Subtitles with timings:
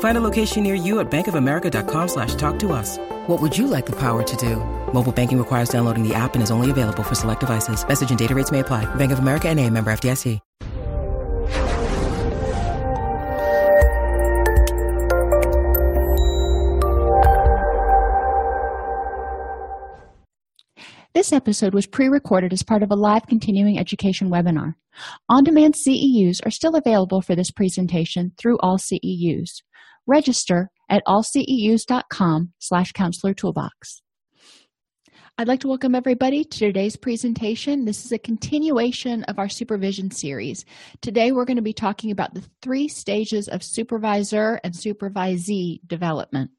[0.00, 2.98] Find a location near you at bankofamerica.com slash talk to us.
[3.28, 4.56] What would you like the power to do?
[4.92, 7.86] Mobile banking requires downloading the app and is only available for select devices.
[7.86, 8.92] Message and data rates may apply.
[8.96, 10.40] Bank of America and a member FDIC.
[21.18, 24.76] This episode was pre-recorded as part of a live continuing education webinar.
[25.28, 29.62] On-demand CEUs are still available for this presentation through all CEUs.
[30.08, 34.00] Register at allceus.com slash counselor toolbox.
[35.36, 37.84] I'd like to welcome everybody to today's presentation.
[37.84, 40.64] This is a continuation of our supervision series.
[41.02, 46.52] Today we're going to be talking about the three stages of supervisor and supervisee development.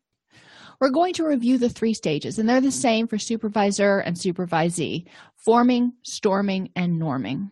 [0.79, 5.07] We're going to review the three stages, and they're the same for supervisor and supervisee
[5.35, 7.49] forming, storming, and norming.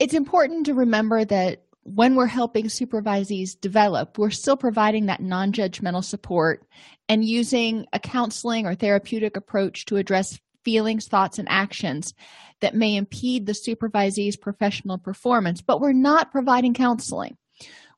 [0.00, 5.52] It's important to remember that when we're helping supervisees develop, we're still providing that non
[5.52, 6.66] judgmental support
[7.08, 12.14] and using a counseling or therapeutic approach to address feelings, thoughts, and actions
[12.60, 17.36] that may impede the supervisee's professional performance, but we're not providing counseling.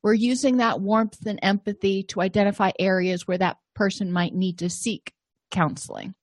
[0.03, 4.71] We're using that warmth and empathy to identify areas where that person might need to
[4.71, 5.13] seek
[5.51, 6.15] counseling.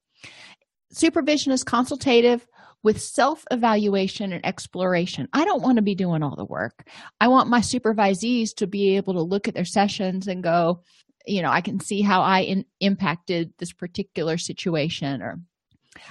[0.92, 2.46] Supervision is consultative
[2.84, 5.28] with self evaluation and exploration.
[5.34, 6.88] I don't want to be doing all the work.
[7.20, 10.84] I want my supervisees to be able to look at their sessions and go,
[11.26, 15.40] you know, I can see how I in, impacted this particular situation, or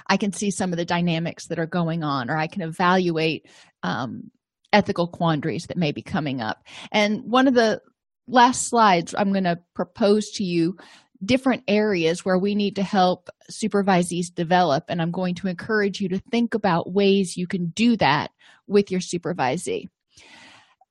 [0.07, 3.47] I can see some of the dynamics that are going on, or I can evaluate
[3.83, 4.31] um,
[4.71, 6.63] ethical quandaries that may be coming up.
[6.91, 7.81] And one of the
[8.27, 10.77] last slides I'm going to propose to you
[11.23, 16.07] different areas where we need to help supervisees develop and i'm going to encourage you
[16.07, 18.31] to think about ways you can do that
[18.67, 19.87] with your supervisee.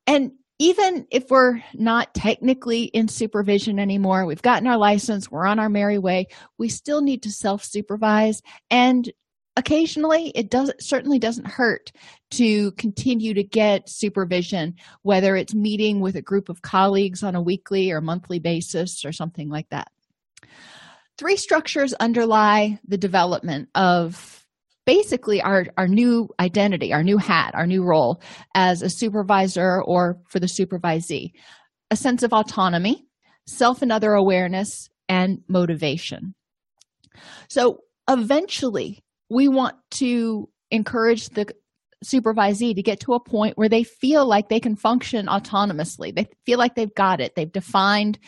[0.07, 5.59] And even if we're not technically in supervision anymore we've gotten our license we're on
[5.59, 6.27] our merry way
[6.59, 9.13] we still need to self-supervise and
[9.57, 11.93] occasionally it does certainly doesn't hurt
[12.31, 17.43] to continue to get supervision whether it's meeting with a group of colleagues on a
[17.43, 19.89] weekly or monthly basis or something like that
[21.19, 24.47] three structures underlie the development of
[24.87, 28.23] basically our, our new identity, our new hat, our new role
[28.55, 31.33] as a supervisor or for the supervisee
[31.91, 33.07] a sense of autonomy,
[33.47, 36.35] self and other awareness, and motivation.
[37.49, 41.47] So eventually, we want to encourage the
[42.05, 46.15] supervisee to get to a point where they feel like they can function autonomously.
[46.15, 47.35] They feel like they've got it.
[47.35, 48.19] They've defined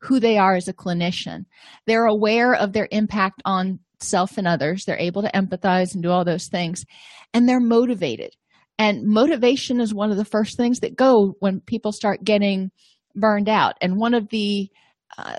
[0.00, 1.46] who they are as a clinician.
[1.86, 4.84] They're aware of their impact on self and others.
[4.84, 6.84] They're able to empathize and do all those things.
[7.32, 8.34] And they're motivated.
[8.78, 12.70] And motivation is one of the first things that go when people start getting
[13.14, 13.76] burned out.
[13.80, 14.70] And one of the
[15.18, 15.36] uh,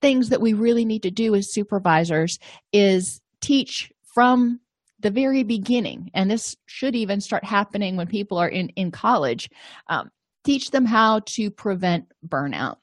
[0.00, 2.38] things that we really need to do as supervisors
[2.72, 4.60] is teach from
[5.04, 9.50] the very beginning and this should even start happening when people are in in college
[9.88, 10.10] um,
[10.44, 12.76] teach them how to prevent burnout.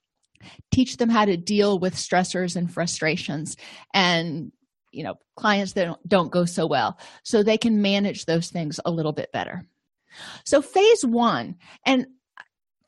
[0.71, 3.55] Teach them how to deal with stressors and frustrations
[3.93, 4.51] and
[4.91, 8.79] you know clients that don't, don't go so well so they can manage those things
[8.83, 9.65] a little bit better.
[10.43, 11.55] So phase one
[11.85, 12.07] and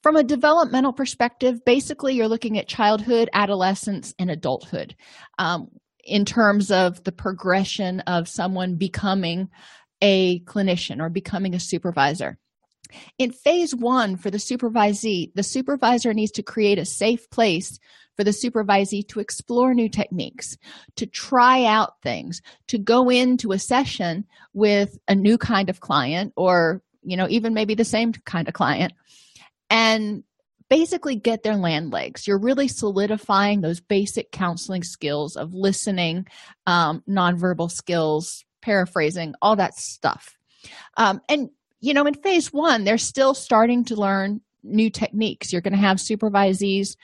[0.02, 4.96] from a developmental perspective basically you're looking at childhood adolescence and adulthood.
[5.38, 5.70] Um,
[6.04, 9.50] in terms of the progression of someone becoming
[10.02, 12.38] a clinician or becoming a supervisor.
[13.18, 17.80] In phase one, for the supervisee, the supervisor needs to create a safe place
[18.16, 20.58] for the supervisee to explore new techniques,
[20.98, 26.34] to try out things, to go into a session with a new kind of client
[26.36, 28.94] or, you know, even maybe the same kind of client
[29.70, 30.24] and
[30.74, 32.26] basically get their land legs.
[32.26, 36.26] You're really solidifying those basic counseling skills of listening,
[36.66, 40.36] um, nonverbal skills, paraphrasing, all that stuff.
[40.98, 45.62] Um, and you know in phase one they're still starting to learn new techniques you're
[45.62, 46.96] going to have supervisees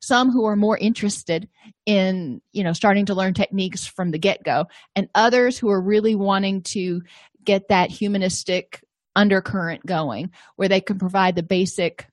[0.00, 1.48] some who are more interested
[1.86, 6.14] in you know starting to learn techniques from the get-go and others who are really
[6.14, 7.00] wanting to
[7.42, 8.84] get that humanistic
[9.14, 12.06] undercurrent going where they can provide the basic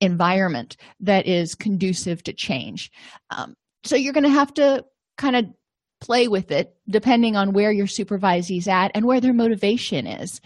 [0.00, 2.90] environment that is conducive to change.
[3.30, 3.54] Um,
[3.84, 4.84] so you're going to have to
[5.16, 5.46] kind of
[6.00, 10.40] play with it depending on where your supervisee's at and where their motivation is.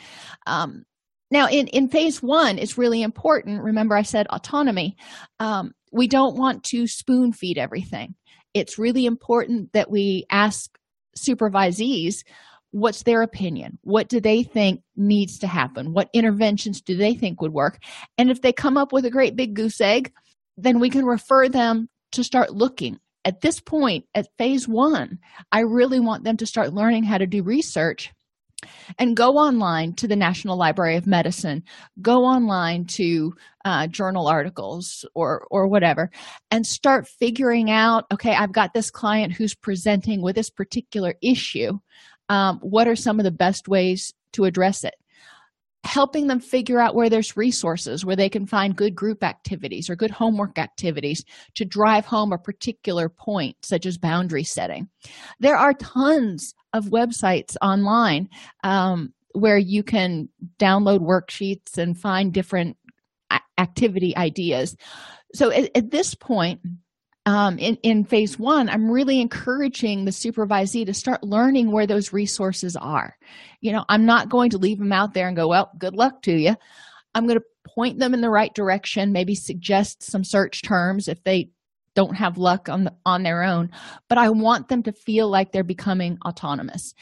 [0.46, 0.84] Um,
[1.30, 4.98] now in, in phase one it's really important remember i said autonomy
[5.40, 8.14] um, we don't want to spoon feed everything.
[8.54, 10.76] It's really important that we ask
[11.16, 12.24] supervisees
[12.72, 13.78] what's their opinion?
[13.82, 15.92] What do they think needs to happen?
[15.92, 17.78] What interventions do they think would work?
[18.18, 20.12] And if they come up with a great big goose egg
[20.56, 22.98] then we can refer them to start looking.
[23.24, 25.20] At this point at phase one
[25.52, 28.12] i really want them to start learning how to do research
[28.98, 31.62] and go online to the national library of medicine
[32.00, 33.32] go online to
[33.64, 36.10] uh, journal articles or or whatever
[36.50, 41.78] and start figuring out okay i've got this client who's presenting with this particular issue
[42.32, 44.94] um, what are some of the best ways to address it?
[45.84, 49.96] Helping them figure out where there's resources where they can find good group activities or
[49.96, 51.26] good homework activities
[51.56, 54.88] to drive home a particular point such as boundary setting.
[55.40, 58.30] There are tons of websites online
[58.64, 62.78] um, where you can download worksheets and find different
[63.58, 64.74] activity ideas.
[65.34, 66.60] So at, at this point
[67.24, 72.12] um, in, in phase one, I'm really encouraging the supervisee to start learning where those
[72.12, 73.16] resources are.
[73.60, 76.22] You know, I'm not going to leave them out there and go, well, good luck
[76.22, 76.56] to you.
[77.14, 81.22] I'm going to point them in the right direction, maybe suggest some search terms if
[81.22, 81.50] they
[81.94, 83.70] don't have luck on the, on their own,
[84.08, 86.94] but I want them to feel like they're becoming autonomous.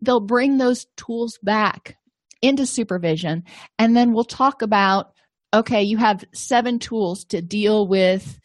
[0.00, 1.96] They'll bring those tools back
[2.42, 3.44] into supervision
[3.78, 5.12] and then we'll talk about
[5.54, 8.40] okay, you have seven tools to deal with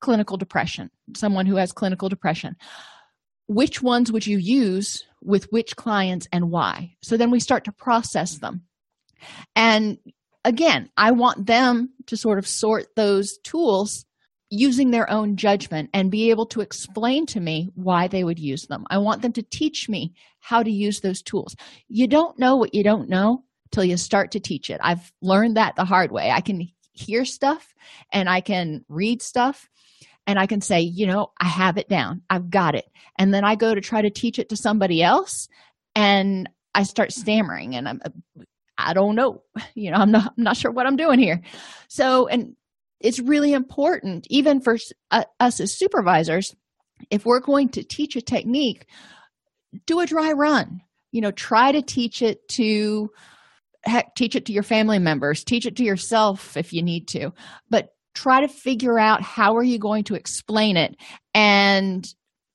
[0.00, 2.56] clinical depression, someone who has clinical depression.
[3.46, 6.94] Which ones would you use with which clients and why?
[7.02, 8.62] So then we start to process them.
[9.56, 9.98] And
[10.44, 14.04] again, I want them to sort of sort those tools
[14.50, 18.66] using their own judgment and be able to explain to me why they would use
[18.66, 18.84] them.
[18.90, 21.54] I want them to teach me how to use those tools.
[21.88, 24.80] You don't know what you don't know till you start to teach it.
[24.82, 26.30] I've learned that the hard way.
[26.32, 27.72] I can hear stuff
[28.12, 29.68] and I can read stuff
[30.30, 32.22] and I can say, you know, I have it down.
[32.30, 32.86] I've got it.
[33.18, 35.48] And then I go to try to teach it to somebody else
[35.96, 38.00] and I start stammering and I'm
[38.78, 39.42] I don't know.
[39.74, 41.42] You know, I'm not I'm not sure what I'm doing here.
[41.88, 42.54] So, and
[43.00, 44.78] it's really important even for
[45.10, 46.54] uh, us as supervisors
[47.10, 48.86] if we're going to teach a technique,
[49.86, 50.80] do a dry run.
[51.10, 53.10] You know, try to teach it to
[53.82, 57.32] heck teach it to your family members, teach it to yourself if you need to.
[57.68, 60.94] But try to figure out how are you going to explain it
[61.32, 62.06] and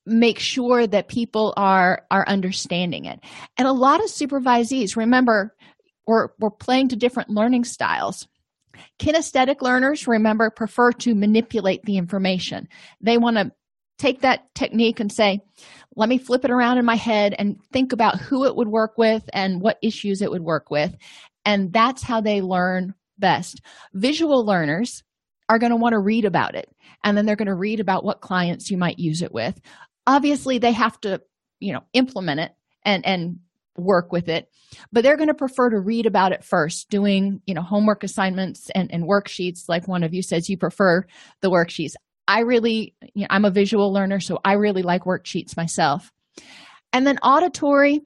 [0.06, 3.20] make sure that people are are understanding it.
[3.58, 5.56] And a lot of supervisees remember
[6.06, 8.28] we're, we're playing to different learning styles.
[9.00, 12.68] Kinesthetic learners remember prefer to manipulate the information.
[13.02, 13.52] They want to
[13.98, 15.40] take that technique and say
[15.96, 18.98] let me flip it around in my head and think about who it would work
[18.98, 20.96] with and what issues it would work with.
[21.44, 23.62] And that's how they learn best.
[23.94, 25.04] Visual learners
[25.50, 26.70] are going to want to read about it.
[27.04, 29.60] And then they're going to read about what clients you might use it with.
[30.08, 31.22] Obviously they have to
[31.60, 32.52] you know implement it
[32.84, 33.40] and and
[33.78, 34.48] work with it
[34.92, 38.70] but they're going to prefer to read about it first doing you know homework assignments
[38.74, 41.04] and, and worksheets like one of you says you prefer
[41.42, 41.94] the worksheets.
[42.28, 46.12] I really you know, i'm a visual learner so i really like worksheets myself.
[46.94, 48.02] And then auditory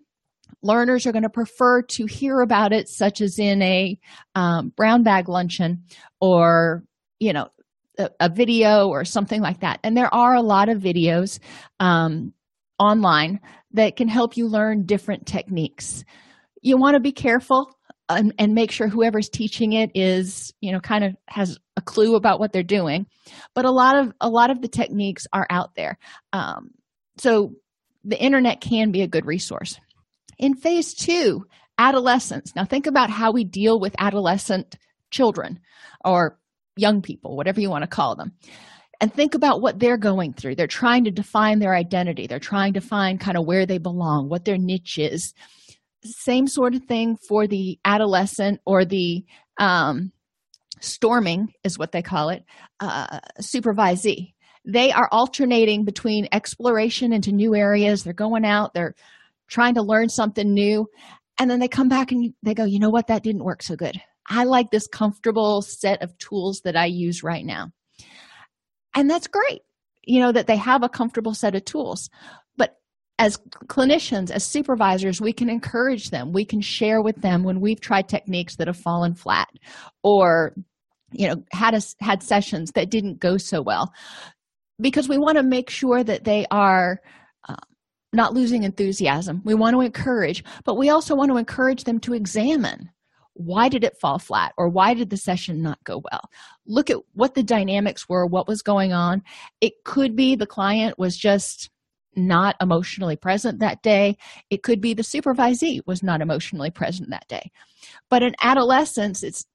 [0.64, 3.98] learners are going to prefer to hear about it such as in a
[4.36, 5.84] um, brown bag luncheon
[6.20, 6.84] or
[7.20, 7.50] you know
[7.98, 9.80] a, a, video or something like that.
[9.84, 11.40] And there are a lot of videos
[11.80, 12.34] um,
[12.78, 13.40] online
[13.72, 16.04] that can help you learn different techniques.
[16.62, 20.80] You want to be careful and, and make sure whoever's teaching it is you know
[20.80, 23.06] kind of has a clue about what they're doing.
[23.54, 25.98] But a lot of a lot of the techniques are out there.
[26.34, 26.72] Um,
[27.18, 27.54] so
[28.04, 29.80] the internet can be a good resource.
[30.38, 31.46] In phase two
[31.80, 32.56] adolescence.
[32.56, 34.78] Now think about how we deal with adolescent
[35.10, 35.60] children
[36.06, 36.38] or
[36.80, 38.34] young people, whatever you want to call them,
[39.02, 40.56] and think about what they're going through.
[40.56, 44.30] They're trying to define their identity, they're trying to find kind of where they belong,
[44.30, 45.34] what their niche is.
[46.04, 49.26] Same sort of thing for the adolescent or the
[49.60, 50.12] um,
[50.80, 52.44] storming, is what they call it,
[52.80, 54.34] uh, supervisee.
[54.66, 58.04] They are alternating between exploration into new areas.
[58.04, 58.96] They're going out, they're
[59.50, 60.88] trying to learn something new
[61.40, 63.76] and then they come back and they go you know what that didn't work so
[63.76, 67.72] good i like this comfortable set of tools that i use right now.
[68.96, 69.62] And that's great
[70.10, 72.10] you know that they have a comfortable set of tools.
[72.58, 72.78] But
[73.20, 76.34] as clinicians as supervisors we can encourage them.
[76.34, 79.50] We can share with them when we've tried techniques that have fallen flat
[80.04, 80.56] or
[81.12, 83.94] you know had a, had sessions that didn't go so well.
[84.82, 87.02] Because we want to make sure that they are
[87.48, 87.56] uh,
[88.14, 89.42] not losing enthusiasm.
[89.44, 92.90] We want to encourage but we also want to encourage them to examine
[93.40, 96.30] why did it fall flat or why did the session not go well?
[96.66, 99.24] Look at what the dynamics were what was going on.
[99.62, 101.70] It could be the client was just
[102.18, 104.18] not emotionally present that day.
[104.50, 107.50] It could be the supervisee was not emotionally present that day.
[108.10, 109.46] But in adolescence it's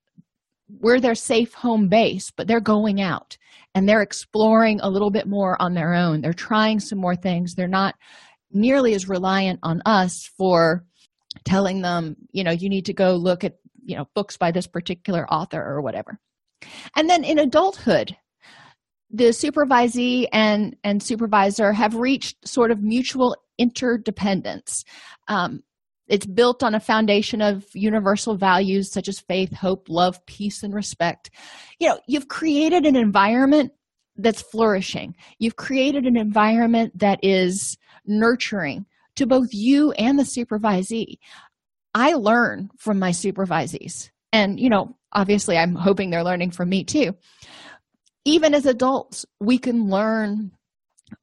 [0.81, 3.37] we're their safe home base but they're going out
[3.75, 6.23] and they're exploring a little bit more on their own.
[6.23, 7.55] They're trying some more things.
[7.55, 7.97] They're not
[8.51, 10.87] nearly as reliant on us for
[11.45, 14.67] telling them you know you need to go look at you know books by this
[14.67, 16.19] particular author or whatever.
[16.97, 18.17] And then in adulthood
[19.15, 24.85] the supervisee and and supervisor have reached sort of mutual interdependence.
[25.29, 25.63] Um,
[26.09, 30.75] it's built on a foundation of universal values such as faith hope love peace and
[30.75, 31.31] respect.
[31.79, 33.73] You know you've created an environment
[34.17, 35.15] that's flourishing.
[35.39, 38.87] You've created an environment that is nurturing
[39.17, 41.19] to both you and the supervisee
[41.95, 44.11] i learn from my supervisees.
[44.33, 47.15] And you know obviously i'm hoping they're learning from me too.
[48.25, 50.51] Even as adults we can learn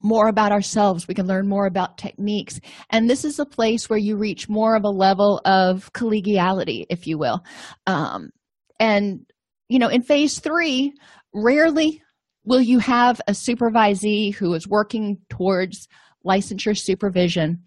[0.00, 1.06] more about ourselves.
[1.06, 2.60] We can learn more about techniques.
[2.90, 7.06] And this is a place where you reach more of a level of collegiality if
[7.06, 7.44] you will.
[7.86, 8.30] Um,
[8.78, 9.26] and
[9.68, 10.92] you know in phase three
[11.32, 12.02] rarely
[12.44, 15.88] will you have a supervisee who is working towards
[16.26, 17.62] licensure supervision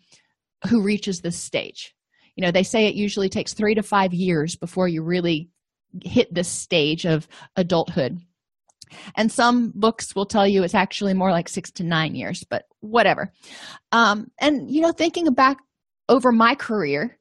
[0.69, 1.94] who reaches this stage
[2.35, 5.49] you know they say it usually takes three to five years before you really
[6.03, 8.19] hit this stage of adulthood.
[9.15, 12.63] And some books will tell you it's actually more like six to nine years but
[12.81, 13.31] whatever.
[13.91, 15.57] Um, and you know thinking back
[16.07, 17.17] over my career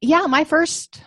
[0.00, 1.02] yeah my first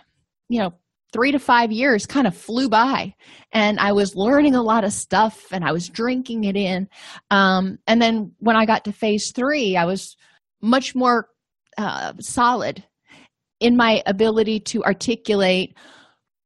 [0.48, 0.72] you know
[1.12, 3.14] three to five years kind of flew by
[3.52, 6.88] and i was learning a lot of stuff and i was drinking it in.
[7.30, 10.16] Um, and then when i got to phase three i was
[10.60, 11.28] much more
[11.76, 12.84] uh, solid
[13.60, 15.76] in my ability to articulate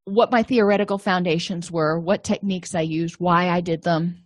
[0.05, 4.25] what my theoretical foundations were what techniques i used why i did them.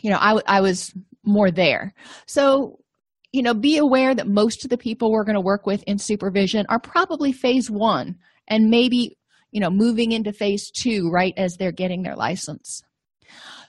[0.00, 0.92] You know i, I was
[1.24, 1.94] more there.
[2.26, 2.80] So
[3.32, 5.98] you know be aware that most of the people we're going to work with in
[5.98, 8.16] supervision are probably phase one
[8.48, 9.16] and maybe
[9.50, 12.82] you know moving into phase two right as they're getting their license.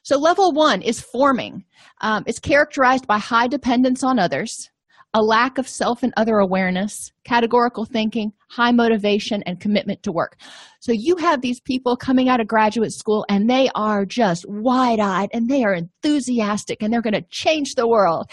[0.03, 1.65] So level one is forming.
[2.01, 4.69] Um, it's characterized by high dependence on others
[5.15, 10.37] a lack of self and other awareness, categorical thinking, high motivation, and commitment to work.
[10.81, 14.99] So you have these people coming out of graduate school and they are just wide
[14.99, 18.29] eyed and they are enthusiastic and they're going to change the world.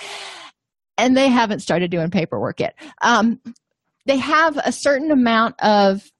[0.98, 2.74] And they haven't started doing paperwork yet.
[3.00, 3.40] Um,
[4.06, 6.10] they have a certain amount of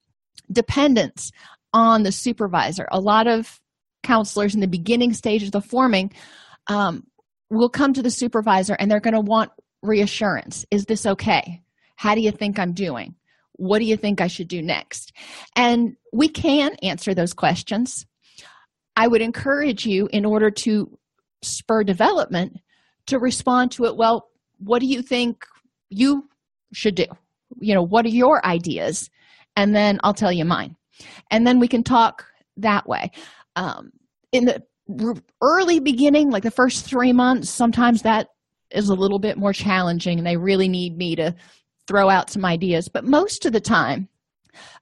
[0.53, 1.33] dependence
[1.75, 2.87] on the supervisor.
[2.93, 3.61] A lot of
[4.05, 6.13] counselors in the beginning stages of the forming
[6.69, 7.05] um,
[7.51, 9.51] will come to the supervisor and they're going to want
[9.83, 10.65] reassurance.
[10.71, 11.61] Is this okay?
[11.97, 13.15] How do you think i'm doing?
[13.55, 15.13] What do you think i should do next?
[15.57, 18.07] And we can answer those questions.
[18.97, 20.99] I would encourage you in order to
[21.43, 22.59] spur development
[23.07, 25.45] to respond to it well what do you think
[25.91, 26.29] you
[26.73, 27.07] should do?
[27.59, 29.11] You know what are your ideas?
[29.57, 30.77] And then i'll tell you mine.
[31.31, 32.27] And then we can talk
[32.59, 33.11] that way.
[33.57, 33.91] Um,
[34.31, 34.63] in the
[35.41, 38.29] early beginning like the first three months sometimes that
[38.75, 41.35] is a little bit more challenging and they really need me to
[41.87, 42.89] throw out some ideas.
[42.89, 44.09] But most of the time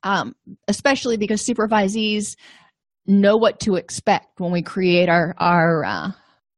[0.03, 0.35] um,
[0.69, 2.37] especially because supervisees
[3.07, 6.11] know what to expect when we create our our uh,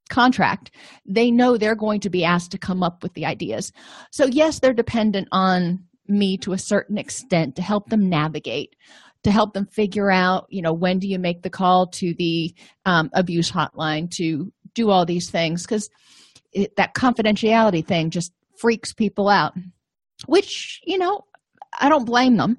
[0.08, 0.70] contract
[1.06, 3.72] they know they're going to be asked to come up with the ideas.
[4.10, 8.76] So yes they're dependent on me to a certain extent to help them navigate
[9.24, 12.54] to help them figure out you know when do you make the call to the
[12.86, 15.62] um, abuse hotline to do all these things.
[15.62, 15.90] Because
[16.52, 19.54] it, that confidentiality thing just freaks people out
[20.26, 21.24] which you know
[21.80, 22.56] i don't blame them.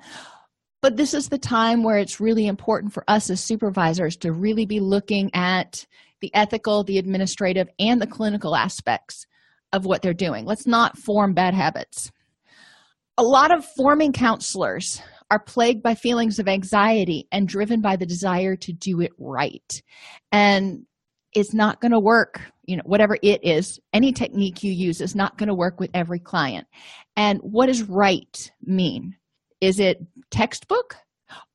[0.83, 4.65] But this is the time where it's really important for us as supervisors to really
[4.65, 5.87] be looking at
[6.19, 9.25] the ethical the administrative and the clinical aspects
[9.71, 10.43] of what they're doing.
[10.43, 12.11] Let's not form bad habits.
[13.17, 18.05] A lot of forming counselors are plagued by feelings of anxiety and driven by the
[18.05, 19.81] desire to do it right.
[20.33, 20.85] And
[21.33, 25.15] it's not going to work you know whatever it is any technique you use is
[25.15, 26.67] not going to work with every client.
[27.15, 29.15] And what does right mean?
[29.61, 29.99] Is it
[30.31, 30.95] textbook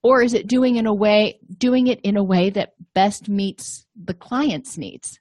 [0.02, 3.86] or is it doing in a way doing it in a way that best meets
[4.02, 5.18] the client's needs?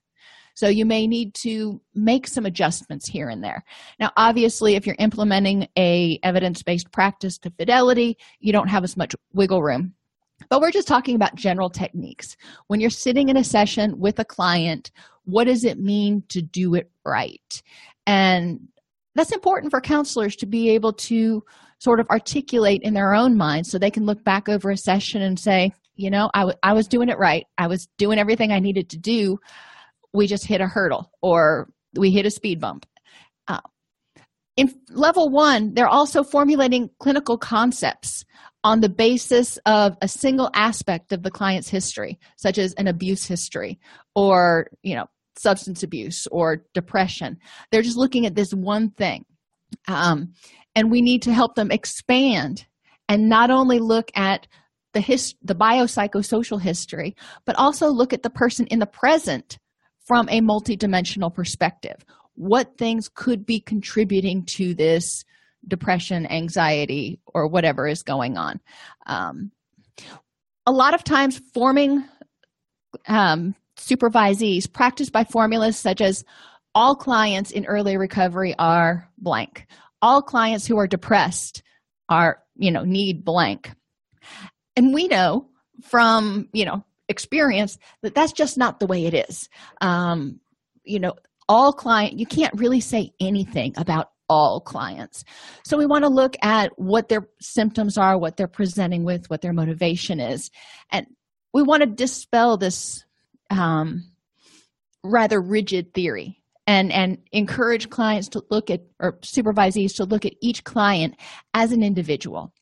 [0.56, 3.64] So you may need to make some adjustments here and there.
[4.00, 9.16] Now obviously if you're implementing a evidence-based practice to fidelity you don't have as much
[9.34, 9.94] wiggle room
[10.50, 12.38] but we're just talking about general techniques.
[12.68, 14.92] When you're sitting in a session with a client
[15.28, 17.62] what does it mean to do it right?
[18.06, 18.70] And
[19.14, 21.44] that's important for counselors to be able to
[21.80, 25.22] sort of articulate in their own mind so they can look back over a session
[25.22, 27.46] and say you know I, w- I was doing it right.
[27.58, 29.38] I was doing everything i needed to do.
[30.14, 32.86] We just hit a hurdle or we hit a speed bump.
[33.48, 33.60] Uh,
[34.56, 38.24] in level one they're also formulating clinical concepts
[38.64, 43.26] on the basis of a single aspect of the client's history such as an abuse
[43.26, 43.80] history
[44.16, 47.38] or you know substance abuse or depression.
[47.72, 49.26] They're just looking at this one thing
[49.88, 50.34] um,
[50.76, 52.66] and we need to help them expand
[53.08, 54.48] and not only look at
[54.94, 59.60] the his the biopsychosocial history but also look at the person in the present
[60.06, 61.98] from a multidimensional perspective.
[62.36, 65.26] What things could be contributing to this
[65.68, 68.60] depression anxiety or whatever is going on.
[69.06, 69.52] Um,
[70.66, 72.04] a lot of times forming
[73.08, 76.24] um, supervisees practiced by formulas such as
[76.76, 79.66] all clients in early recovery are blank.
[80.02, 81.64] All clients who are depressed
[82.10, 83.72] are you know need blank.
[84.76, 85.50] And we know
[85.84, 89.50] from you know experience that that's just not the way it is.
[89.82, 90.40] Um
[90.84, 91.16] you know
[91.50, 95.24] all client you can't really say anything about all clients.
[95.64, 99.42] So we want to look at what their symptoms are what they're presenting with what
[99.42, 100.52] their motivation is.
[100.92, 101.08] And
[101.54, 103.06] we want to dispel this
[103.50, 104.04] um,
[105.04, 110.34] rather rigid theory and and encourage clients to look at or supervisees to look at
[110.42, 111.16] each client
[111.54, 112.54] as an individual.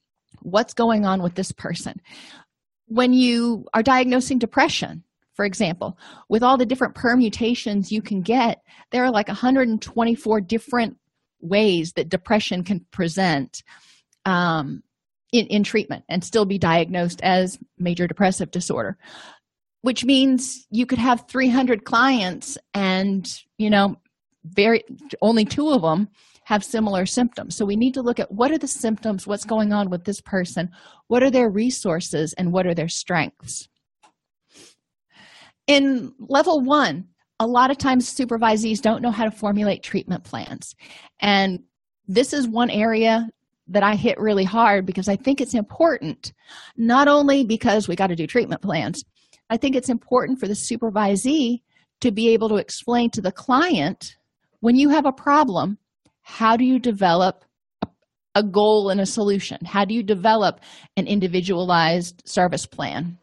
[0.42, 2.00] What's going on with this person?
[2.88, 5.04] When you are diagnosing depression
[5.34, 5.98] for example
[6.30, 10.98] with all the different permutations you can get there are like 124 different
[11.48, 13.64] ways that depression can present
[14.26, 14.84] um,
[15.32, 18.98] in, in treatment and still be diagnosed as major depressive disorder
[19.86, 23.96] which means you could have 300 clients and you know
[24.44, 24.84] very
[25.22, 26.10] only two of them
[26.46, 27.56] have similar symptoms.
[27.56, 30.22] So we need to look at what are the symptoms what's going on with this
[30.22, 30.72] person
[31.08, 33.68] what are their resources and what are their strengths.
[35.68, 40.76] In level one a lot of times supervisees don't know how to formulate treatment plans
[41.20, 41.60] and
[42.08, 43.28] this is one area
[43.68, 46.34] that I hit really hard because I think it's important,
[46.78, 49.04] not only because we got to do treatment plans,
[49.50, 51.62] I think it's important for the supervisee
[52.02, 54.18] to be able to explain to the client
[54.60, 55.78] when you have a problem,
[56.22, 57.46] how do you develop
[58.34, 59.58] a goal and a solution?
[59.64, 60.60] How do you develop
[60.98, 63.18] an individualized service plan?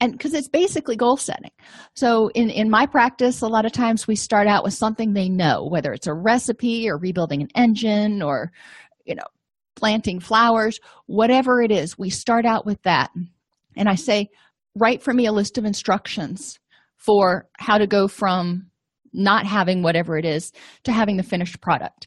[0.00, 1.50] And because it's basically goal setting.
[1.94, 5.28] So, in, in my practice, a lot of times we start out with something they
[5.28, 8.52] know, whether it's a recipe or rebuilding an engine or,
[9.04, 9.26] you know,
[9.76, 13.10] planting flowers, whatever it is, we start out with that.
[13.76, 14.28] And I say,
[14.74, 16.58] write for me a list of instructions
[16.96, 18.70] for how to go from
[19.12, 20.52] not having whatever it is
[20.84, 22.06] to having the finished product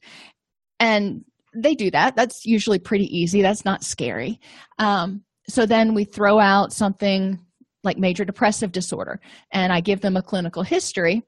[0.80, 1.24] and
[1.56, 4.39] they do that that's usually pretty easy that's not scary
[4.80, 7.39] um, so then we throw out something
[7.84, 9.19] like major depressive disorder
[9.51, 11.23] and i give them a clinical history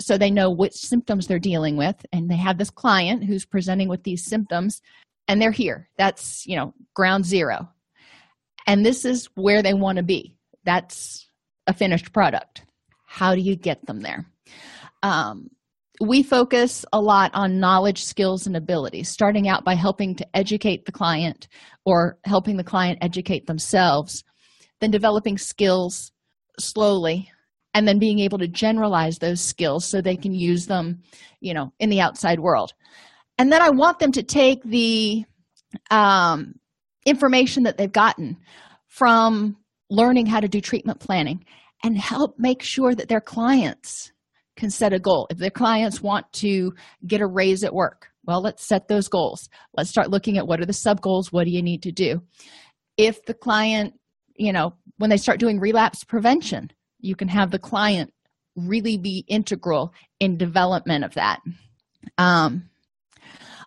[0.00, 3.88] so they know which symptoms they're dealing with and they have this client who's presenting
[3.88, 4.80] with these symptoms
[5.28, 5.88] and they're here.
[5.96, 7.68] That's you know ground zero.
[8.66, 10.36] And this is where they want to be.
[10.64, 11.26] That's
[11.66, 12.64] a finished product.
[13.06, 14.26] How do you get them there?
[15.02, 15.50] Um,
[16.00, 20.84] we focus a lot on knowledge skills and abilities starting out by helping to educate
[20.84, 21.48] the client
[21.84, 24.24] or helping the client educate themselves
[24.80, 26.12] then developing skills
[26.58, 27.30] slowly
[27.74, 31.02] and then being able to generalize those skills so they can use them
[31.40, 32.72] you know in the outside world.
[33.38, 35.24] And then i want them to take the
[35.90, 36.54] um,
[37.06, 38.36] information that they've gotten
[38.86, 39.56] from
[39.90, 41.44] learning how to do treatment planning
[41.84, 44.12] and help make sure that their clients
[44.58, 45.26] can set a goal.
[45.30, 46.74] If their clients want to
[47.06, 49.48] get a raise at work, well, let's set those goals.
[49.74, 52.20] Let's start looking at what are the sub goals, what do you need to do?
[52.98, 53.94] If the client,
[54.36, 58.12] you know, when they start doing relapse prevention, you can have the client
[58.56, 61.40] really be integral in development of that.
[62.18, 62.68] Um,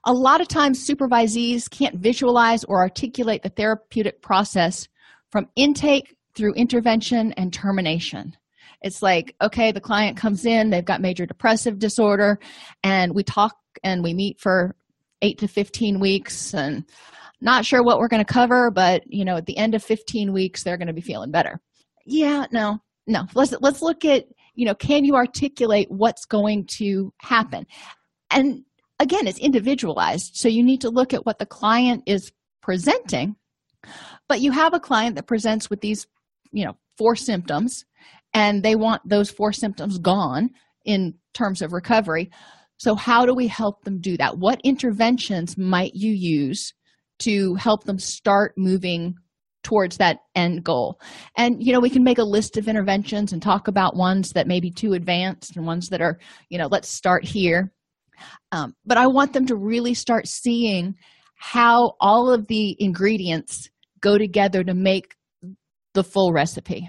[0.03, 4.87] a lot of times, supervisees can't visualize or articulate the therapeutic process
[5.31, 8.35] from intake through intervention and termination
[8.81, 12.39] it's like okay the client comes in they've got major depressive disorder
[12.83, 14.75] and we talk and we meet for
[15.21, 16.85] 8 to 15 weeks and
[17.39, 20.33] not sure what we're going to cover but you know at the end of 15
[20.33, 21.59] weeks they're going to be feeling better.
[22.05, 23.25] Yeah no no.
[23.33, 27.65] Let's let's look at you know can you articulate what's going to happen?
[28.29, 28.63] And
[28.99, 33.35] again it's individualized so you need to look at what the client is presenting
[34.27, 36.05] but you have a client that presents with these
[36.51, 37.83] you know four symptoms
[38.33, 40.49] and they want those four symptoms gone
[40.85, 42.29] in terms of recovery.
[42.77, 44.37] So how do we help them do that?
[44.37, 46.73] What interventions might you use
[47.19, 49.13] to help them start moving
[49.63, 50.99] towards that end goal?
[51.37, 54.47] And you know we can make a list of interventions and talk about ones that
[54.47, 56.17] may be too advanced and ones that are
[56.49, 57.71] you know let's start here.
[58.51, 60.93] Um, but i want them to really start seeing
[61.37, 63.67] how all of the ingredients
[63.99, 65.15] go together to make
[65.95, 66.87] the full recipe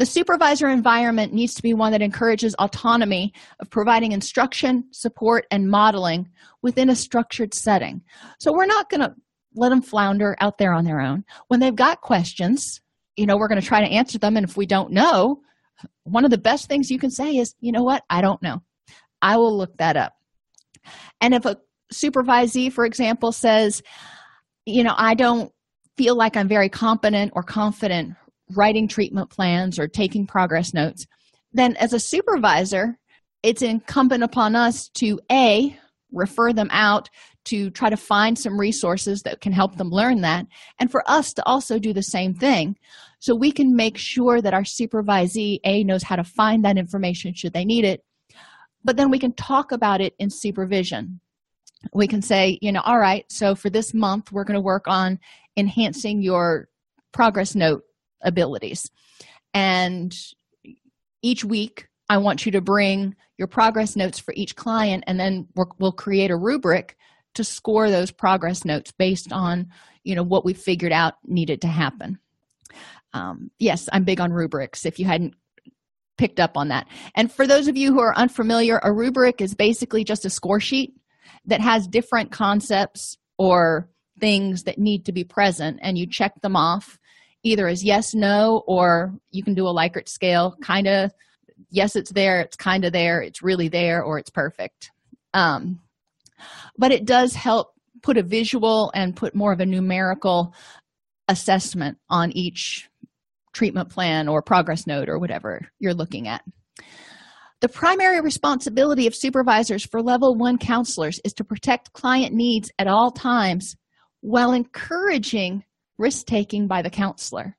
[0.00, 5.68] the supervisor environment needs to be one that encourages autonomy of providing instruction support and
[5.68, 6.26] modeling
[6.62, 8.00] within a structured setting.
[8.38, 9.14] So we're not going to
[9.54, 11.24] let them flounder out there on their own.
[11.48, 12.80] When they've got questions
[13.16, 15.42] you know we're going to try to answer them and if we don't know
[16.04, 18.02] one of the best things you can say is you know what?
[18.08, 18.62] I don't know.
[19.20, 20.14] I will look that up.
[21.20, 21.58] And if a
[21.92, 23.82] supervisee for example says
[24.64, 25.52] you know i don't
[25.96, 28.14] feel like i'm very competent or confident
[28.56, 31.06] writing treatment plans or taking progress notes
[31.52, 32.98] then as a supervisor
[33.42, 35.76] it's incumbent upon us to a
[36.12, 37.08] refer them out
[37.44, 40.46] to try to find some resources that can help them learn that
[40.78, 42.76] and for us to also do the same thing
[43.18, 47.32] so we can make sure that our supervisee a knows how to find that information
[47.34, 48.04] should they need it
[48.84, 51.20] but then we can talk about it in supervision.
[51.92, 54.86] We can say you know all right so for this month we're going to work
[54.86, 55.18] on
[55.56, 56.68] enhancing your
[57.12, 57.84] progress note
[58.22, 58.90] abilities.
[59.52, 60.14] And
[61.22, 65.46] each week i want you to bring your progress notes for each client and then
[65.78, 66.96] we'll create a rubric
[67.34, 69.68] to score those progress notes based on
[70.04, 72.18] you know what we figured out needed to happen.
[73.12, 75.34] Um, yes i'm big on rubrics if you hadn't
[76.18, 76.86] picked up on that.
[77.14, 80.60] And for those of you who are unfamiliar a rubric is basically just a score
[80.60, 80.92] sheet
[81.46, 83.88] that has different concepts or
[84.20, 86.98] things that need to be present and you check them off
[87.42, 91.10] either as yes no or you can do a likert scale kind of
[91.70, 94.90] yes it's there it's kind of there it's really there or it's perfect.
[95.32, 95.80] Um,
[96.76, 100.54] but it does help put a visual and put more of a numerical
[101.28, 102.88] assessment on each
[103.52, 106.42] treatment plan or progress note or whatever you're looking at.
[107.60, 112.86] The primary responsibility of supervisors for level one counselors is to protect client needs at
[112.86, 113.76] all times
[114.22, 115.64] while encouraging
[116.00, 117.56] risk taking by the counselor.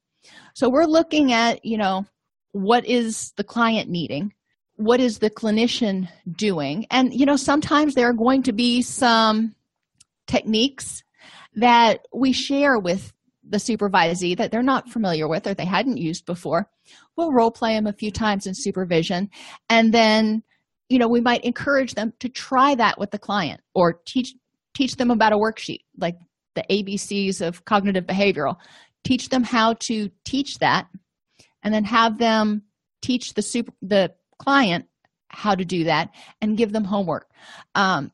[0.54, 2.06] So we're looking at, you know,
[2.52, 4.34] what is the client needing?
[4.76, 6.88] What is the clinician doing?
[6.92, 9.56] And, you know, sometimes there are going to be some
[10.28, 11.04] techniques
[11.56, 13.14] that we share with
[13.48, 16.70] the supervisee that they're not familiar with or they hadn't used before
[17.18, 19.30] we'll role play them a few times in supervision
[19.70, 20.44] and then
[20.90, 24.36] you know we might encourage them to try that with the client or teach
[24.74, 26.16] teach them about a worksheet like
[26.56, 28.58] the abcs of cognitive behavioral.
[29.04, 30.88] Teach them how to teach that
[31.64, 32.64] and then have them
[33.02, 34.86] teach the super the client
[35.30, 36.10] how to do that
[36.42, 37.30] and give them homework.
[37.76, 38.12] Um,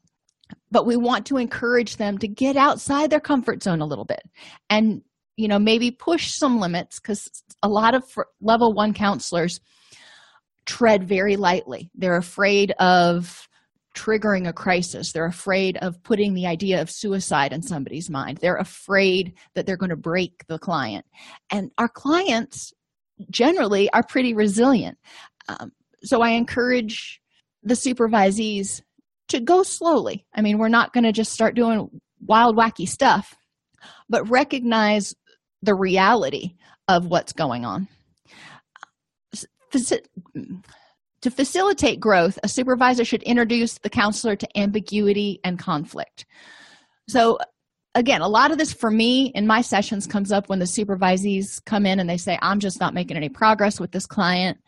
[0.71, 4.21] but we want to encourage them to get outside their comfort zone a little bit
[4.69, 5.01] and
[5.35, 7.29] you know maybe push some limits because
[7.63, 8.03] a lot of
[8.41, 9.59] level one counselors
[10.65, 11.89] tread very lightly.
[11.95, 13.46] They're afraid of
[13.97, 15.11] triggering a crisis.
[15.11, 18.37] They're afraid of putting the idea of suicide in somebody's mind.
[18.37, 21.05] They're afraid that they're going to break the client.
[21.51, 22.73] And our clients
[23.31, 24.97] generally are pretty resilient.
[25.49, 25.71] Um,
[26.03, 27.19] so i encourage
[27.63, 28.81] the supervisees
[29.29, 30.25] to go slowly.
[30.33, 31.89] I mean we're not going to just start doing
[32.21, 33.35] wild wacky stuff
[34.09, 35.15] but recognize
[35.61, 36.55] the reality
[36.87, 37.87] of what's going on.
[41.27, 46.25] To facilitate growth, a supervisor should introduce the counselor to ambiguity and conflict.
[47.09, 47.37] So,
[47.93, 51.61] again, a lot of this for me in my sessions comes up when the supervisees
[51.65, 54.59] come in and they say, I'm just not making any progress with this client.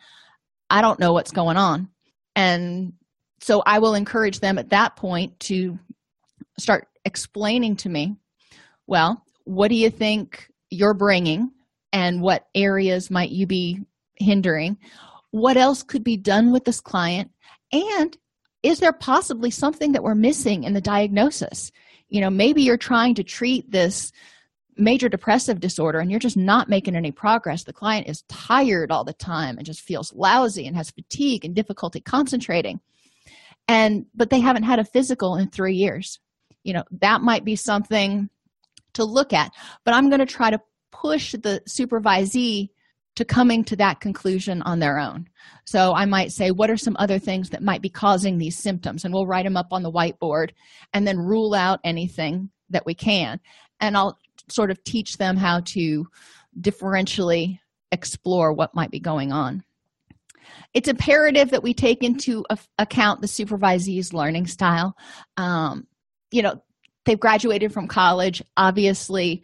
[0.70, 1.88] I don't know what's going on.
[2.36, 2.92] And
[3.40, 5.80] so I will encourage them at that point to
[6.58, 8.18] start explaining to me,
[8.86, 11.52] well, what do you think you're bringing
[11.94, 13.80] and what areas might you be
[14.18, 14.78] hindering
[15.32, 17.32] what else could be done with this client?
[17.72, 18.18] And
[18.64, 21.72] is there possibly something that we're missing in the diagnosis?
[22.10, 24.12] You know maybe you're trying to treat this
[24.76, 27.64] major depressive disorder and you're just not making any progress.
[27.66, 31.54] The client is tired all the time and just feels lousy and has fatigue and
[31.54, 32.80] difficulty concentrating.
[33.68, 36.20] And but they haven't had a physical in 3 years.
[36.64, 38.30] You know that might be something
[38.94, 39.52] to look at.
[39.86, 40.62] But i'm going to try to
[40.92, 42.70] push the supervisee
[43.16, 45.28] to coming to that conclusion on their own.
[45.66, 49.04] So i might say what are some other things that might be causing these symptoms?
[49.04, 50.52] And we'll write them up on the whiteboard
[50.94, 53.40] and then rule out anything that we can.
[53.80, 54.18] And i'll
[54.48, 56.08] sort of teach them how to
[56.60, 57.60] differentially
[57.92, 59.64] explore what might be going on.
[60.74, 62.46] It's imperative that we take into
[62.78, 64.96] account the supervisee's learning style.
[65.38, 65.88] Um,
[66.32, 66.62] you know
[67.06, 68.42] they've graduated from college.
[68.56, 69.44] Obviously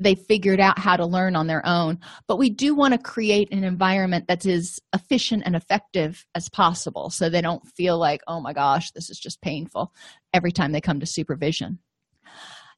[0.00, 1.98] they figured out how to learn on their own.
[2.26, 7.10] But we do want to create an environment that's as efficient and effective as possible
[7.10, 9.92] so they don't feel like oh my gosh this is just painful
[10.32, 11.78] every time they come to supervision.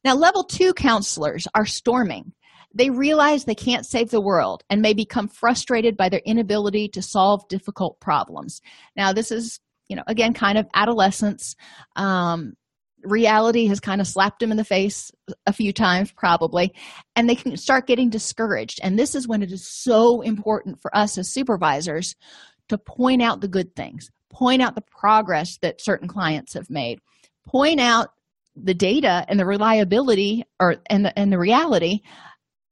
[0.04, 2.32] Now level two counselors are storming.
[2.74, 7.02] They realize they can't save the world and may become frustrated by their inability to
[7.02, 8.60] solve difficult problems.
[8.96, 11.54] Now this is you know again kind of adolescence
[11.96, 12.54] um,
[13.02, 15.10] reality has kind of slapped them in the face
[15.46, 16.74] a few times probably
[17.16, 18.80] and they can start getting discouraged.
[18.82, 22.16] And this is when it is so important for us as supervisors
[22.68, 26.98] to point out the good things point out the progress that certain clients have made
[27.46, 28.08] point out
[28.56, 32.00] the data and the reliability or and the, and the reality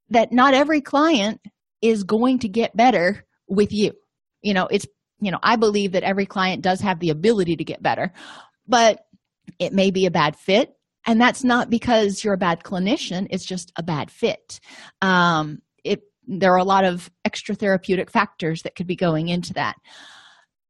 [0.08, 1.40] that not every client
[1.82, 3.92] is going to get better with you.
[4.42, 4.86] You know it's
[5.20, 8.12] you know i believe that every client does have the ability to get better
[8.66, 9.04] but
[9.58, 10.74] it may be a bad fit.
[11.06, 13.26] And that's not because you're a bad clinician.
[13.30, 14.60] It's just a bad fit.
[15.00, 19.54] Um, it there are a lot of extra therapeutic factors that could be going into
[19.54, 19.76] that.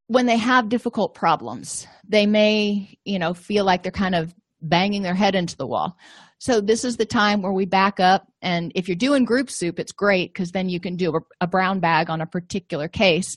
[0.06, 5.02] When they have difficult problems they may you know feel like they're kind of banging
[5.02, 5.96] their head into the wall.
[6.38, 8.26] So this is the time where we back up.
[8.40, 11.46] And if you're doing group soup it's great because then you can do a, a,
[11.46, 13.36] brown bag on a particular case.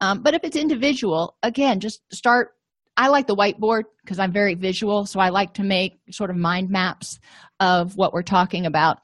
[0.00, 2.52] Um, but if it's individual again just start
[2.96, 6.36] i like the whiteboard because i'm very visual so i like to make sort of
[6.36, 7.18] mind maps
[7.60, 8.98] of what we're talking about.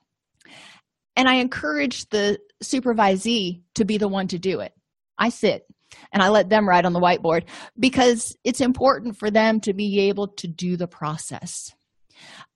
[1.17, 4.73] And i encourage the supervisee to be the one to do it.
[5.19, 5.67] I sit
[6.13, 7.45] and i let them write on the whiteboard
[7.79, 11.75] because it's important for them to be able to do the process.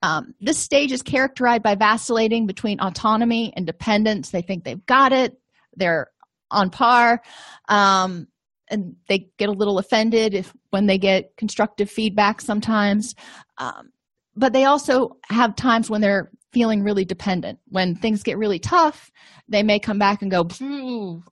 [0.03, 4.31] Um, this stage is characterized by vacillating between autonomy and dependence.
[4.31, 5.38] They think they've got it,
[5.77, 6.09] they're
[6.51, 7.23] on par,
[7.68, 8.29] um,
[8.74, 13.14] and they get a little offended if when they get constructive feedback sometimes.
[13.58, 13.90] Um,
[14.37, 17.58] but they also have times when they're feeling really dependent.
[17.68, 19.10] When things get really tough,
[19.48, 20.46] they may come back and go,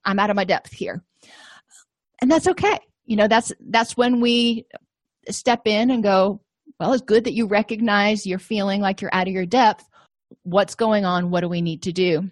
[0.05, 1.05] "I'm out of my depth here,"
[2.20, 2.78] and that's okay.
[3.05, 4.66] You know, that's that's when we
[5.31, 6.40] step in and go
[6.81, 9.88] well it's good that you recognize you're feeling like you're out of your depth
[10.42, 12.31] what's going on what do we need to do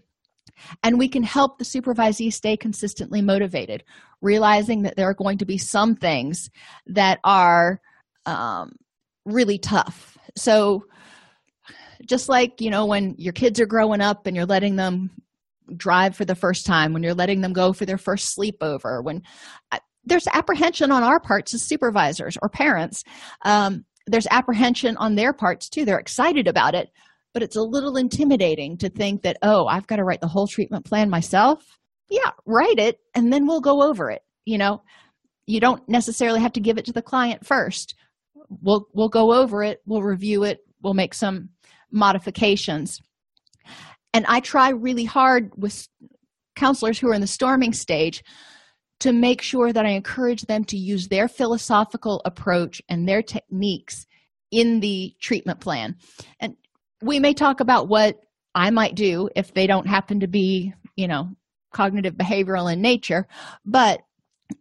[0.83, 3.85] and we can help the supervisee stay consistently motivated
[4.23, 6.51] realizing that there are going to be some things
[6.87, 7.81] that are
[8.27, 8.73] um,
[9.25, 10.19] really tough.
[10.37, 10.85] So
[12.07, 15.11] just like you know when your kids are growing up and you're letting them
[15.77, 19.23] drive for the first time when you're letting them go for their first sleepover when
[19.71, 23.05] I, uh, there's apprehension on our parts as supervisors or parents.
[23.45, 25.85] Um, there's apprehension on their parts too.
[25.85, 26.89] They're excited about it
[27.33, 30.47] but it's a little intimidating to think that oh i've got to write the whole
[30.47, 31.79] treatment plan myself
[32.11, 34.83] yeah write it and then we'll go over it you know?
[35.47, 37.95] You don't necessarily have to give it to the client first.
[38.49, 41.51] We'll we'll go over it we'll review it we'll make some
[41.93, 43.01] modifications.
[44.13, 45.87] And i try really hard with
[46.57, 48.23] counselors who are in the storming stage
[49.01, 54.05] to make sure that I encourage them to use their philosophical approach and their techniques
[54.51, 55.97] in the treatment plan.
[56.39, 56.55] And
[57.01, 58.17] we may talk about what
[58.55, 61.31] I might do if they don't happen to be, you know,
[61.73, 63.27] cognitive behavioral in nature,
[63.65, 64.01] but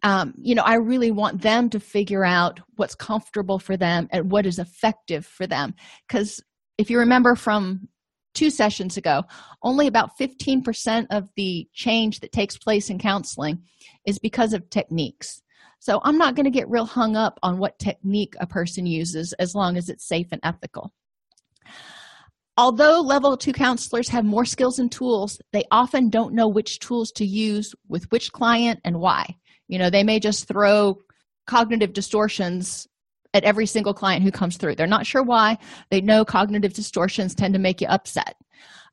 [0.04, 4.32] um, you know, I really want them to figure out what's comfortable for them and
[4.32, 5.74] what is effective for them.
[6.08, 6.42] Because
[6.78, 7.88] if you remember from
[8.34, 9.24] two sessions ago,
[9.64, 13.64] only about 15% of the change that takes place in counseling
[14.06, 15.42] is because of techniques.
[15.80, 19.34] So I'm not going to get real hung up on what technique a person uses
[19.34, 20.94] as long as it's safe and ethical.
[22.60, 27.10] Although level two counselors have more skills and tools, they often don't know which tools
[27.14, 29.38] to use with which client and why.
[29.70, 30.98] You know, they may just throw
[31.48, 32.86] cognitive distortions
[33.34, 34.76] at every single client who comes through.
[34.76, 35.58] They're not sure why.
[35.90, 38.36] They know cognitive distortions tend to make you upset.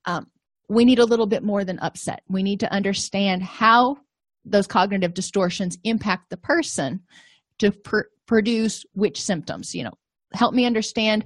[0.05, 0.29] Um,
[0.68, 2.20] we need a little bit more than upset.
[2.29, 3.96] We need to understand how
[4.44, 7.00] those cognitive distortions impact the person
[7.59, 9.74] to pr- produce which symptoms.
[9.74, 9.94] You know,
[10.35, 11.24] help me understand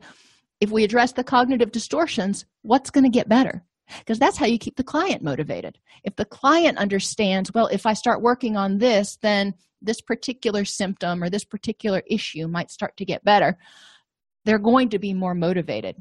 [0.60, 3.64] if we address the cognitive distortions, what's going to get better?
[3.98, 5.78] Because that's how you keep the client motivated.
[6.04, 11.24] If the client understands, well, if I start working on this, then this particular symptom
[11.24, 13.56] or this particular issue might start to get better
[14.44, 15.96] they're going to be more motivated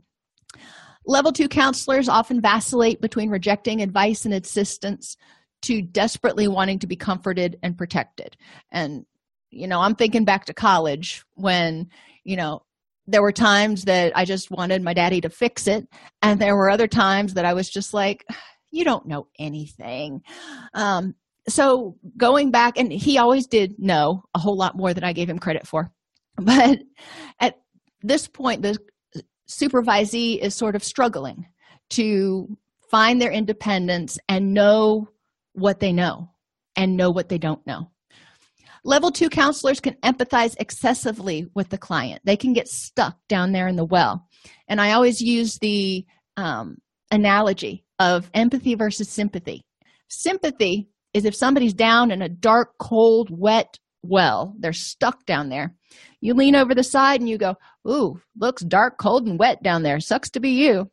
[1.06, 5.17] Level two counselors often vacillate between rejecting advice and assistance
[5.63, 8.38] to desperately wanting to be comforted and protected.
[8.72, 9.06] And,
[9.50, 11.89] you know, I'm thinking back to college when,
[12.24, 12.62] you know,
[13.10, 15.88] there were times that I just wanted my daddy to fix it.
[16.22, 18.26] And there were other times that I was just like,
[18.72, 20.22] you don't know anything.
[20.74, 21.15] Um,
[21.48, 25.30] so going back, and he always did know a whole lot more than I gave
[25.30, 25.91] him credit for.
[26.41, 26.80] But
[27.41, 27.56] at
[28.02, 28.78] this point, the
[29.50, 31.48] supervisee is sort of struggling
[31.89, 32.48] to
[32.89, 35.10] find their independence and know
[35.52, 36.30] what they know
[36.78, 37.91] and know what they don't know.
[38.83, 42.21] Level two counselors can empathize excessively with the client.
[42.25, 44.27] They can get stuck down there in the well.
[44.67, 46.05] And I always use the
[46.37, 46.77] um,
[47.11, 49.65] analogy of empathy versus sympathy.
[50.09, 55.75] Sympathy is if somebody's down in a dark, cold, wet well, they're stuck down there.
[56.21, 57.55] You lean over the side and you go,
[57.87, 59.99] Ooh, looks dark, cold, and wet down there.
[59.99, 60.89] Sucks to be you.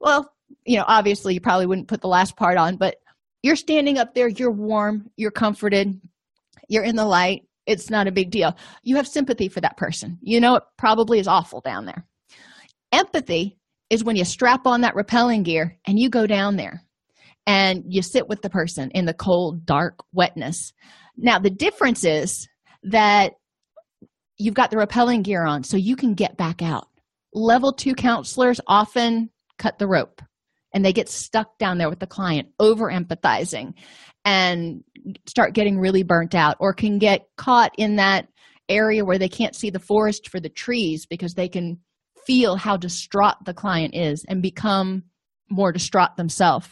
[0.00, 0.30] Well,
[0.64, 2.96] you know, obviously, you probably wouldn't put the last part on, but
[3.42, 6.00] you're standing up there, you're warm, you're comforted,
[6.68, 7.42] you're in the light.
[7.66, 8.56] It's not a big deal.
[8.82, 10.18] You have sympathy for that person.
[10.22, 12.06] You know, it probably is awful down there.
[12.92, 13.58] Empathy
[13.90, 16.82] is when you strap on that rappelling gear and you go down there
[17.46, 20.72] and you sit with the person in the cold, dark wetness.
[21.16, 22.48] Now, the difference is
[22.84, 23.32] that
[24.38, 26.88] you've got the rappelling gear on so you can get back out.
[27.34, 30.22] Level two counselors often cut the rope
[30.72, 33.74] and they get stuck down there with the client, over empathizing
[34.24, 34.84] and
[35.26, 38.28] start getting really burnt out or can get caught in that
[38.68, 41.78] area where they can't see the forest for the trees because they can
[42.26, 45.04] feel how distraught the client is and become
[45.50, 46.68] more distraught themselves.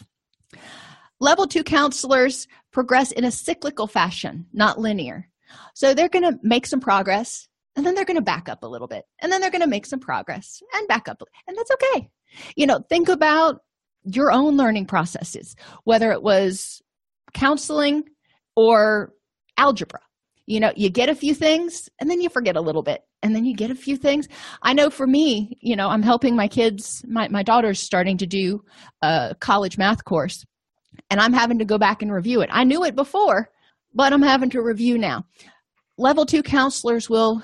[1.18, 5.30] Level two counselors progress in a cyclical fashion, not linear.
[5.74, 8.66] So they're going to make some progress and then they're going to back up a
[8.66, 11.70] little bit and then they're going to make some progress and back up and that's
[11.70, 12.08] okay
[12.56, 13.60] you know think about
[14.06, 16.80] your own learning processes whether it was
[17.36, 18.04] counseling
[18.56, 19.12] or
[19.58, 20.00] algebra.
[20.46, 23.34] You know you get a few things and then you forget a little bit and
[23.34, 24.28] then you get a few things.
[24.62, 28.26] I know for me you know i'm helping my kids my, my daughter's starting to
[28.26, 28.62] do
[29.02, 30.44] a college math course
[31.10, 32.50] and i'm having to go back and review it.
[32.52, 33.50] I knew it before
[33.94, 35.24] but i'm having to review now.
[35.98, 37.42] Level two counselors will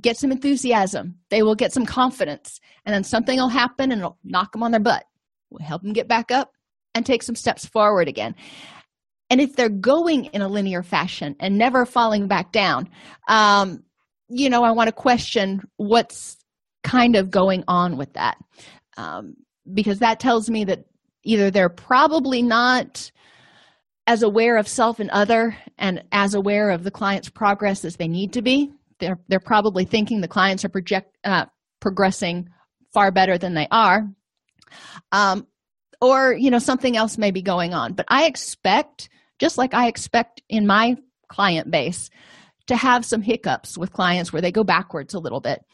[0.00, 1.18] get some enthusiasm.
[1.30, 4.70] They will get some confidence and then something will happen and it'll knock them on
[4.70, 5.04] their butt
[5.60, 6.52] help them get back up
[6.94, 8.34] and take some steps forward again.
[9.30, 12.88] And if they're going in a linear fashion and never falling back down
[13.28, 13.82] um,
[14.28, 16.42] you know i want to question what's
[16.82, 18.36] kind of going on with that.
[18.96, 19.36] Um,
[19.72, 20.84] because that tells me that
[21.24, 23.10] either they're probably not
[24.06, 28.08] as aware of self and other and as aware of the client's progress as they
[28.08, 28.72] need to be.
[28.98, 31.46] They're they're probably thinking the clients are project uh,
[31.80, 32.48] progressing
[32.92, 34.08] far better than they are
[35.12, 35.46] um,
[36.00, 37.94] or you know something else may be going on.
[37.94, 39.08] But i expect
[39.38, 40.96] just like i expect in my
[41.28, 42.10] client base
[42.66, 45.64] to have some hiccups with clients where they go backwards a little bit.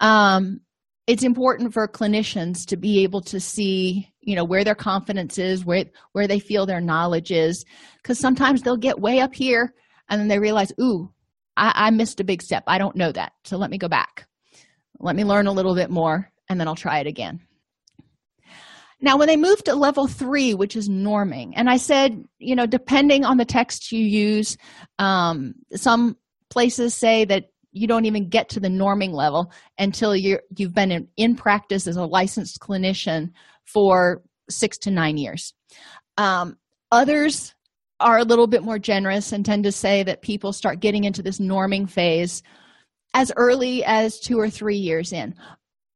[0.00, 0.60] Um,
[1.06, 5.64] it's important for clinicians to be able to see you know where their confidence is
[5.64, 7.64] where where they feel their knowledge is.
[8.02, 9.74] Because sometimes they'll get way up here
[10.08, 11.10] and then they realize ooh
[11.56, 12.62] I, I missed a big step.
[12.66, 13.32] I don't know that.
[13.44, 14.28] So let me go back.
[15.00, 17.40] Let me learn a little bit more and then i'll try it again
[19.00, 22.66] now when they move to level three which is norming and i said you know
[22.66, 24.56] depending on the text you use
[24.98, 26.16] um, some
[26.50, 30.90] places say that you don't even get to the norming level until you're you've been
[30.90, 33.30] in, in practice as a licensed clinician
[33.64, 35.54] for six to nine years.
[36.16, 36.56] Um,
[36.90, 37.54] others
[38.00, 41.22] are a little bit more generous and tend to say that people start getting into
[41.22, 42.42] this norming phase
[43.14, 45.34] as early as two or three years in.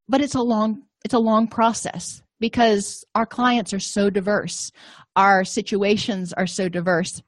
[0.07, 4.69] But it's a long it's a long process because our clients are so diverse.
[5.15, 7.23] Our situations are so diverse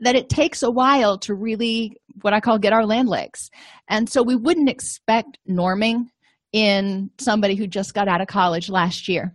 [0.00, 3.50] that it takes a while to really what i call get our land legs.
[3.88, 6.08] And so we wouldn't expect norming
[6.52, 9.34] in somebody who just got out of college last year.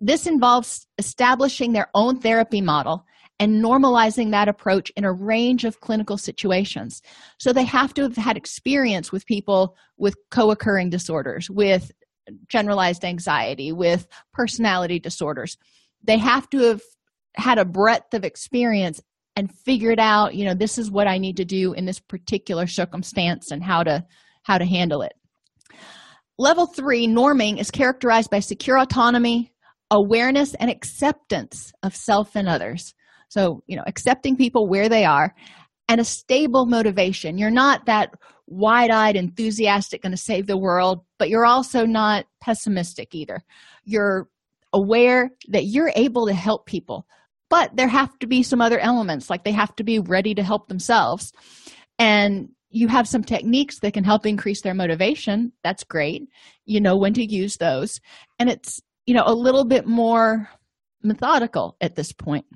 [0.00, 3.06] This involves establishing their own therapy model
[3.38, 7.00] and normalizing that approach in a range of clinical situations.
[7.38, 11.92] So they have to have had experience with people with co occurring disorders, with
[12.48, 15.56] generalized anxiety, with personality disorders.
[16.04, 16.82] They have to have
[17.36, 19.00] had a breadth of experience
[19.36, 22.66] and figured out, you know, this is what I need to do in this particular
[22.66, 24.04] circumstance and how to
[24.42, 25.12] how to handle it.
[26.38, 29.52] Level 3 norming is characterized by secure autonomy,
[29.90, 32.94] awareness and acceptance of self and others.
[33.28, 35.34] So, you know, accepting people where they are
[35.88, 37.38] and a stable motivation.
[37.38, 38.10] You're not that
[38.52, 43.42] wide-eyed enthusiastic going to save the world but you're also not pessimistic either.
[43.84, 44.28] You're
[44.72, 47.06] aware that you're able to help people
[47.52, 50.42] but there have to be some other elements like they have to be ready to
[50.42, 51.34] help themselves.
[51.98, 55.52] And you have some techniques that can help increase their motivation.
[55.62, 56.22] That's great.
[56.64, 58.00] You know when to use those.
[58.38, 60.48] And it's you know a little bit more
[61.02, 62.46] methodical at this point.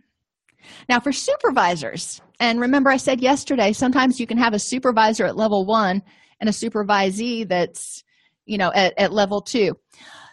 [0.89, 5.37] Now for supervisors and remember i said yesterday sometimes you can have a supervisor at
[5.37, 6.03] level one
[6.41, 8.05] and a supervisee that's
[8.45, 9.75] you know at, at level two.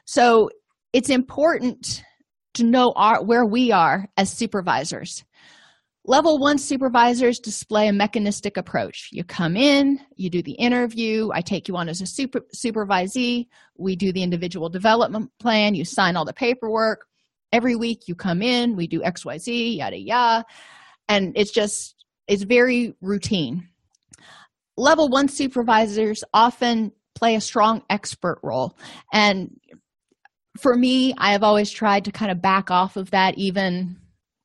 [0.06, 0.50] So
[0.92, 2.04] it's important
[2.56, 5.24] to know our, where we are as supervisors.
[6.06, 9.10] Level one supervisors display a mechanistic approach.
[9.12, 13.48] You come in you do the interview i take you on as a super supervisee.
[13.78, 17.06] We do the individual development plan you sign all the paperwork.
[17.52, 20.46] Every week you come in we do xyz yada yada.
[21.10, 21.93] And it's just
[22.28, 23.68] it's very routine.
[24.78, 28.78] Level one supervisors often play a strong expert role.
[29.12, 29.60] And
[30.60, 33.98] for me i have always tried to kind of back off of that even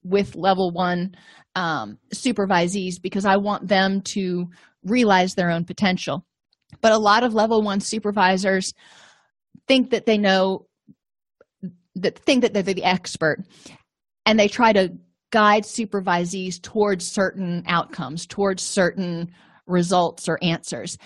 [0.03, 1.15] with level one
[1.55, 4.49] um, supervisees because i want them to
[4.85, 6.25] realize their own potential.
[6.81, 8.73] But a lot of level one supervisors
[9.67, 10.67] think that they know
[11.97, 13.45] that think that they're the expert
[14.25, 14.93] and they try to
[15.31, 19.31] guide supervisees towards certain outcomes towards certain
[19.67, 20.97] results or answers.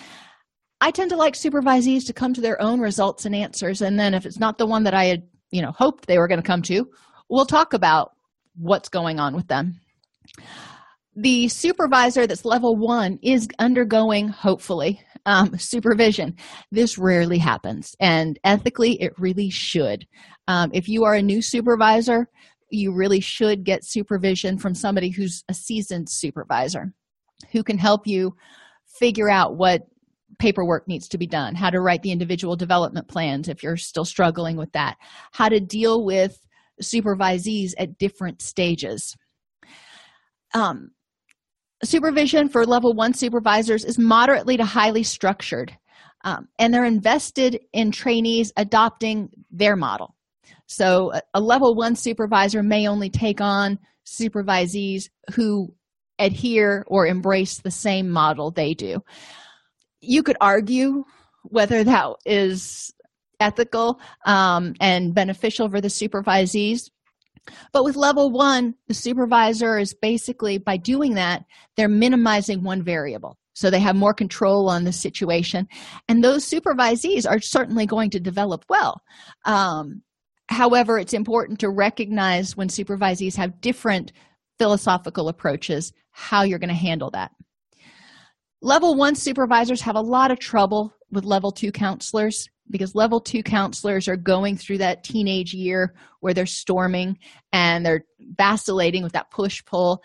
[0.80, 4.14] I tend to like supervisees to come to their own results and answers and then
[4.14, 6.46] if it's not the one that i had you know hoped they were going to
[6.46, 6.88] come to
[7.28, 8.12] we'll talk about
[8.56, 9.80] what's going on with them.
[11.16, 16.36] The supervisor that's level one is undergoing hopefully um, supervision.
[16.70, 20.06] This rarely happens and ethically it really should.
[20.48, 22.28] Um, if you are a new supervisor
[22.72, 26.92] you really should get supervision from somebody who's a seasoned supervisor
[27.50, 28.34] who can help you
[28.86, 29.82] figure out what
[30.38, 34.04] paperwork needs to be done how to write the individual development plans if you're still
[34.04, 34.96] struggling with that
[35.32, 36.38] how to deal with
[36.80, 39.16] supervisees at different stages.
[40.54, 40.90] Um,
[41.82, 45.76] supervision for level one supervisors is moderately to highly structured
[46.24, 50.14] um, and they're invested in trainees adopting their model
[50.72, 55.74] so a, level one supervisor may only take on supervisees who
[56.18, 59.02] adhere or embrace the same model they do.
[60.00, 61.04] You could argue
[61.44, 62.92] whether that is
[63.40, 66.90] ethical um, and beneficial for the supervisees
[67.72, 71.44] but with level one the supervisor is basically by doing that
[71.76, 73.36] they're minimizing one variable.
[73.54, 75.66] So they have more control on the situation
[76.08, 79.02] and those supervisees are certainly going to develop well.
[79.44, 80.02] Um,
[80.52, 84.12] however it's important to recognize when supervisees have different
[84.58, 87.32] philosophical approaches how you're going to handle that.
[88.60, 93.42] Level one supervisors have a lot of trouble with level two counselors because level two
[93.42, 97.18] counselors are going through that teenage year where they're storming
[97.52, 100.02] and they're vacillating with that push pull.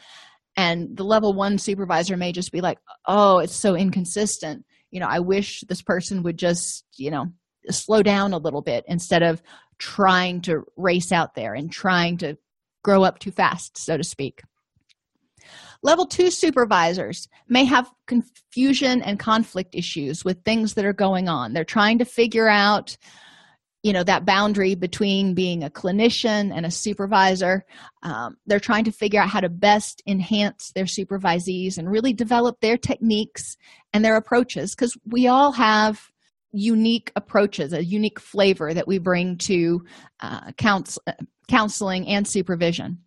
[0.55, 4.65] And the level one supervisor may just be like oh it's so inconsistent.
[4.89, 7.27] You know i wish this person would just you know
[7.69, 9.41] slow down a little bit instead of
[9.79, 12.37] trying to race out there and trying to
[12.83, 14.41] grow up too fast so to speak.
[15.83, 21.53] Level two supervisors may have confusion and conflict issues with things that are going on.
[21.53, 22.97] They're trying to figure out
[23.83, 27.63] you know that boundary between being a clinician and a supervisor.
[28.03, 32.59] Um, they're trying to figure out how to best enhance their supervisees and really develop
[32.59, 33.55] their techniques
[33.93, 36.09] and their approaches because we all have
[36.57, 39.81] unique approaches a unique flavor that we bring to
[40.21, 41.03] uh, counsel,
[41.47, 42.99] counseling and supervision.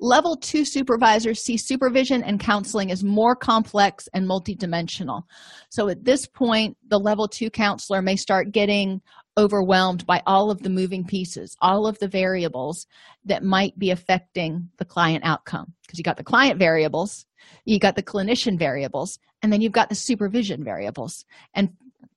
[0.00, 5.22] Level two supervisors see supervision and counseling as more complex and multidimensional.
[5.70, 9.00] So at this point the level two counselor may start getting
[9.38, 12.86] overwhelmed by all of the moving pieces all of the variables
[13.24, 15.72] that might be affecting the client outcome.
[15.82, 17.26] Because you got the client variables
[17.64, 21.24] you got the clinician variables and then you've got the supervision variables.
[21.54, 21.70] And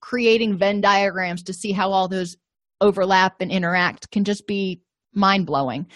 [0.05, 2.37] creating venn diagrams to see how all those
[2.79, 4.79] overlap and interact can just be
[5.15, 5.87] mind-blowing.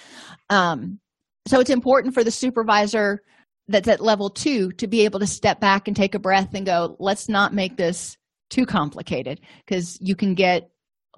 [0.50, 1.00] Um,
[1.48, 3.22] so it's important for the supervisor
[3.68, 6.66] that's at level two to be able to step back and take a breath and
[6.66, 8.18] go let's not make this
[8.50, 10.72] too complicated because you can get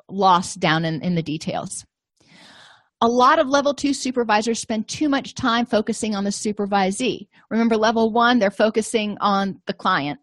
[0.10, 1.86] lost down in, in the details.
[3.00, 7.28] A lot of level two supervisors spend too much time focusing on the supervisee.
[7.50, 10.20] Remember level one they're focusing on the client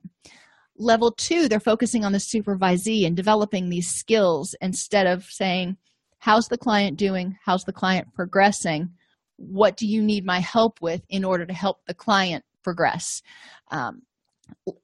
[0.79, 5.77] level two they're focusing on the supervisee and developing these skills instead of saying
[6.19, 7.37] how's the client doing?
[7.45, 8.91] How's the client progressing?
[9.37, 13.23] What do you need my help with in order to help the client progress?
[13.71, 14.03] Um,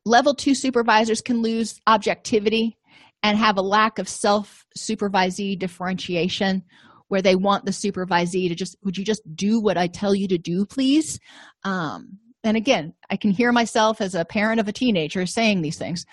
[0.04, 2.76] level two supervisors can lose objectivity
[3.22, 6.62] and have a lack of self supervisee differentiation
[7.08, 10.28] where they want the supervisee to just would you just do what i tell you
[10.28, 11.18] to do please?
[11.62, 15.78] Um, and again i can hear myself as a parent of a teenager saying these
[15.78, 16.06] things.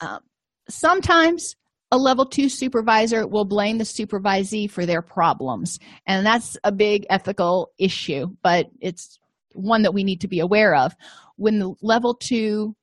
[0.00, 0.20] Um,
[0.68, 1.56] sometimes
[1.90, 5.78] a level two supervisor will blame the supervisee for their problems.
[6.06, 9.18] And that's a big ethical issue but it's
[9.52, 10.94] one that we need to be aware of.
[11.36, 12.74] When the level two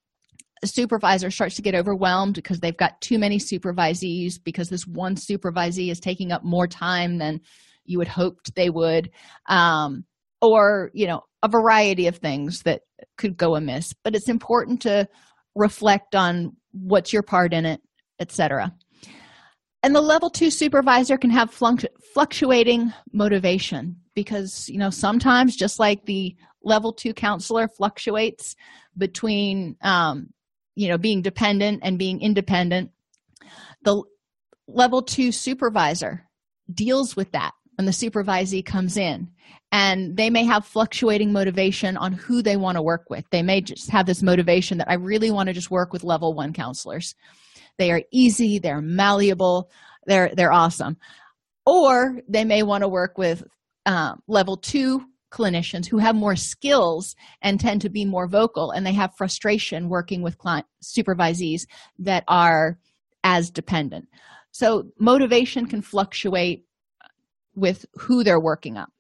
[0.66, 5.92] supervisor starts to get overwhelmed because they've got too many supervisees because this one supervisee
[5.92, 7.42] is taking up more time than
[7.86, 9.12] you had hoped they would
[9.48, 10.06] um,
[10.42, 12.82] or you know a variety of things that
[13.18, 15.08] could go amiss but it's important to
[15.56, 17.82] reflect on what's your part in it
[18.20, 18.74] etc
[19.84, 21.54] and the level two supervisor can have
[22.14, 28.56] fluctuating motivation because you know sometimes just like the level two counselor fluctuates
[28.98, 30.30] between um,
[30.76, 32.92] you know being dependent and being independent
[33.84, 34.02] the
[34.68, 36.24] level two supervisor
[36.74, 39.30] deals with that when the supervisee comes in
[39.74, 43.26] and they may have fluctuating motivation on who they want to work with.
[43.32, 46.36] They may just have this motivation that i really want to just work with level
[46.36, 47.16] one counselors.
[47.80, 49.72] They are easy they're malleable
[50.06, 50.98] they're they're awesome.
[51.66, 53.44] Or they may want to work with
[53.86, 55.02] uh, level two
[55.32, 59.90] clinicians who have more skills and tend to be more vocal and they have frustration
[59.90, 61.66] working with client supervisees
[61.98, 62.78] that are
[63.24, 64.08] as dependent.
[64.52, 66.66] So motivation can fluctuate
[67.56, 68.92] with who they're working up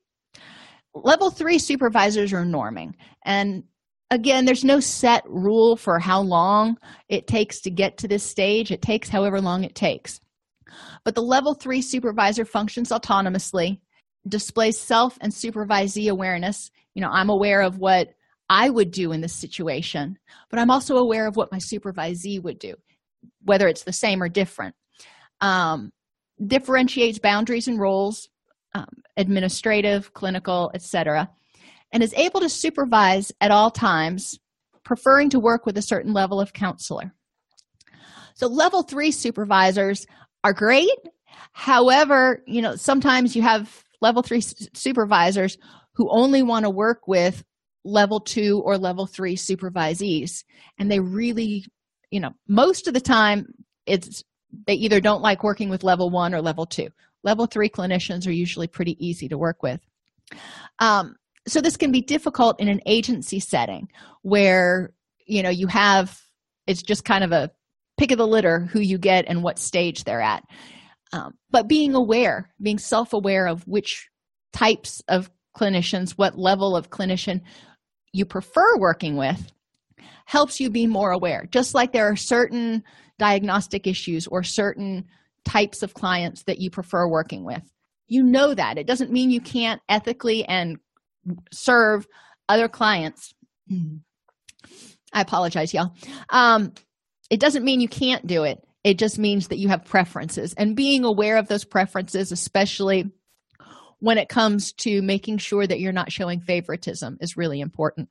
[0.93, 2.93] level three supervisors are norming.
[3.25, 3.63] And
[4.11, 6.77] again there's no set rule for how long
[7.09, 8.71] it takes to get to this stage.
[8.71, 10.19] It takes however long it takes.
[11.03, 13.79] But the level three supervisor functions autonomously
[14.27, 16.71] displays self and supervisee awareness.
[16.95, 18.09] You know i'm aware of what
[18.49, 20.17] i would do in this situation
[20.49, 22.75] but i'm also aware of what my supervisee would do
[23.43, 24.75] whether it's the same or different.
[25.41, 25.91] Um,
[26.45, 28.27] differentiates boundaries and roles
[28.73, 31.29] um, administrative clinical etc
[31.91, 34.39] and is able to supervise at all times
[34.83, 37.13] preferring to work with a certain level of counselor.
[38.33, 40.05] So level three supervisors
[40.43, 40.89] are great.
[41.51, 44.41] However you know sometimes you have level three
[44.73, 45.57] supervisors
[45.93, 47.43] who only want to work with
[47.85, 50.43] level two or level three supervisees
[50.79, 51.65] and they really
[52.11, 53.45] you know most of the time
[53.85, 54.23] it's
[54.67, 56.87] they either don't like working with level one or level two
[57.23, 59.79] level three clinicians are usually pretty easy to work with.
[60.79, 61.15] Um,
[61.47, 63.89] so this can be difficult in an agency setting
[64.21, 64.93] where
[65.25, 66.19] you know you have
[66.67, 67.51] it's just kind of a
[67.97, 70.43] pick of the litter who you get and what stage they're at.
[71.11, 74.09] Um, but being aware being self-aware of which
[74.51, 77.41] types of clinicians what level of clinician
[78.11, 79.51] you prefer working with
[80.25, 81.47] helps you be more aware.
[81.51, 82.83] Just like there are certain
[83.19, 85.05] diagnostic issues or certain
[85.45, 87.63] types of clients that you prefer working with.
[88.07, 88.77] You know that.
[88.77, 90.77] It doesn't mean you can't ethically and
[91.51, 92.07] serve
[92.49, 93.33] other clients.
[95.13, 95.95] I apologize y'all.
[96.29, 96.73] Um,
[97.29, 98.63] it doesn't mean you can't do it.
[98.83, 100.53] It just means that you have preferences.
[100.53, 103.11] And being aware of those preferences especially
[103.99, 108.09] when it comes to making sure that you're not showing favoritism is really important.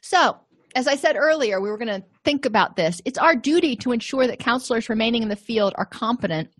[0.00, 0.38] So
[0.74, 3.00] as i said earlier we were going to think about this.
[3.04, 6.50] It's our duty to ensure that counselors remaining in the field are competent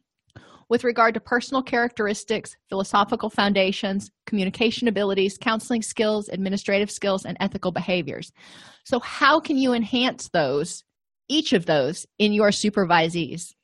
[0.68, 7.72] with regard to personal characteristics philosophical foundations communication abilities counseling skills administrative skills and ethical
[7.72, 8.32] behaviors.
[8.84, 10.84] So how can you enhance those
[11.28, 13.54] each of those in your supervisees?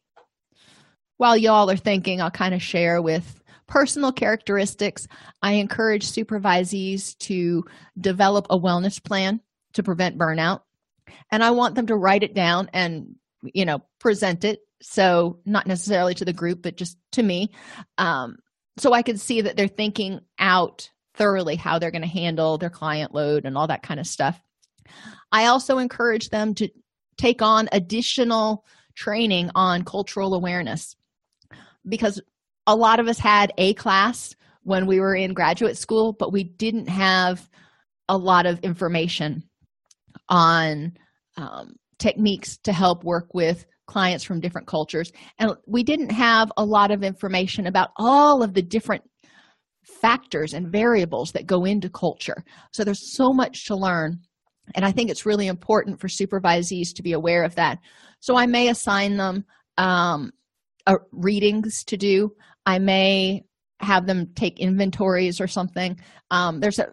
[1.16, 5.08] While y'all are thinking i'll kind of share with personal characteristics
[5.42, 7.64] i encourage supervisees to
[7.98, 9.40] develop a wellness plan
[9.76, 10.60] to prevent burnout.
[11.30, 14.60] And i want them to write it down and you know present it.
[14.82, 17.50] So not necessarily to the group but just to me
[17.96, 18.36] um,
[18.78, 22.70] so i can see that they're thinking out thoroughly how they're going to handle their
[22.70, 24.40] client load and all that kind of stuff.
[25.32, 26.68] I also encourage them to
[27.16, 28.64] take on additional
[28.94, 30.94] training on cultural awareness.
[31.88, 32.20] Because
[32.66, 36.42] a lot of us had a class when we were in graduate school but we
[36.42, 37.48] didn't have
[38.08, 39.44] a lot of information
[40.28, 40.92] on
[41.36, 45.12] um, techniques to help work with clients from different cultures.
[45.38, 49.04] And we didn't have a lot of information about all of the different
[50.00, 52.44] factors and variables that go into culture.
[52.72, 54.18] So there's so much to learn
[54.74, 57.78] and i think it's really important for supervisees to be aware of that.
[58.20, 59.44] So i may assign them
[59.78, 60.32] um,
[60.86, 62.30] uh, readings to do.
[62.64, 63.42] I may
[63.80, 66.00] have them take inventories or something.
[66.30, 66.92] Um, there's a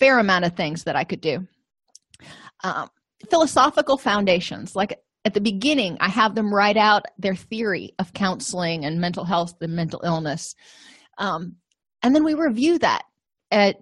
[0.00, 1.46] fair amount of things that i could do
[2.64, 2.88] um,
[3.30, 4.74] philosophical foundations.
[4.74, 9.24] Like at the beginning i have them write out their theory of counseling and mental
[9.24, 10.54] health and mental illness.
[11.18, 11.56] Um,
[12.02, 13.04] and then we review that
[13.50, 13.76] at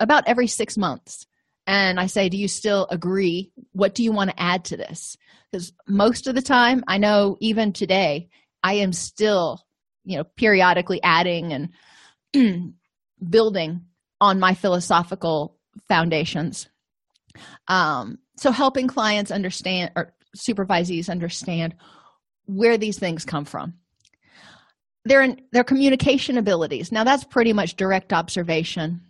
[0.00, 1.26] about every six months.
[1.66, 3.52] And i say do you still agree?
[3.72, 5.16] What do you want to add to this?
[5.50, 8.28] Because most of the time i know even today
[8.62, 9.60] i am still
[10.04, 11.52] you know periodically adding
[12.34, 12.74] and
[13.30, 13.82] building
[14.20, 16.68] on my philosophical foundations
[17.68, 21.74] um, so helping clients understand or supervisees understand
[22.46, 23.74] where these things come from.
[25.04, 26.90] Their their communication abilities.
[26.90, 29.00] Now that's pretty much direct observation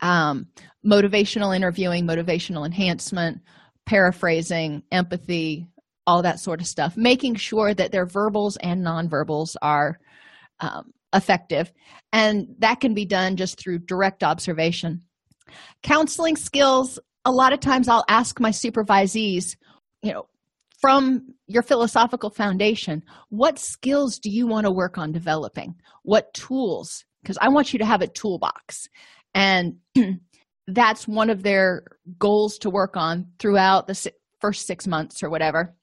[0.00, 0.46] um,
[0.84, 3.42] motivational interviewing motivational enhancement
[3.86, 5.68] paraphrasing empathy
[6.06, 9.98] all that sort of stuff making sure that their verbals and nonverbals are
[10.60, 11.72] um, effective.
[12.12, 15.02] And that can be done just through direct observation.
[15.82, 19.56] Counseling skills a lot of times i'll ask my supervisees
[20.02, 20.26] you know
[20.84, 25.74] from your philosophical foundation what skills do you want to work on developing?
[26.02, 27.06] What tools?
[27.22, 28.88] Because i want you to have a toolbox.
[29.32, 29.76] And
[30.66, 31.84] that's one of their
[32.18, 34.12] goals to work on throughout the
[34.42, 35.74] first six months or whatever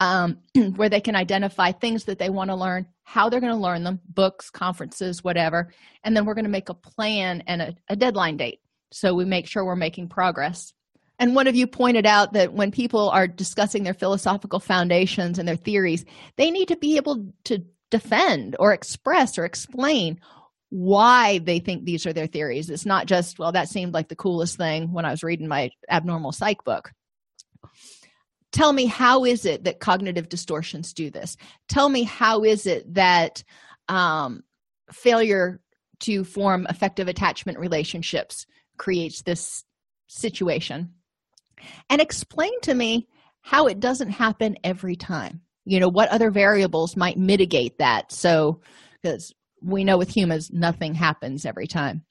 [0.00, 0.38] um,
[0.76, 3.84] where they can identify things that they want to learn how they're going to learn
[3.84, 5.70] them books conferences whatever
[6.04, 8.60] and then we're going to make a plan and a, a deadline date
[8.90, 10.72] so we make sure we're making progress.
[11.18, 15.46] And one of you pointed out that when people are discussing their philosophical foundations and
[15.46, 16.04] their theories
[16.36, 20.20] they need to be able to defend or express or explain
[20.70, 22.70] why they think these are their theories.
[22.70, 25.70] It's not just well that seemed like the coolest thing when i was reading my
[25.90, 26.92] abnormal psych book.
[28.52, 31.36] Tell me how is it that cognitive distortions do this?
[31.68, 33.44] Tell me how is it that
[33.88, 34.42] um,
[34.90, 35.60] failure
[36.00, 38.46] to form effective attachment relationships
[38.80, 39.62] creates this
[40.08, 40.90] situation
[41.90, 43.06] and explain to me
[43.42, 48.60] how it doesn't happen every time you know what other variables might mitigate that so
[49.02, 52.02] because we know with humans nothing happens every time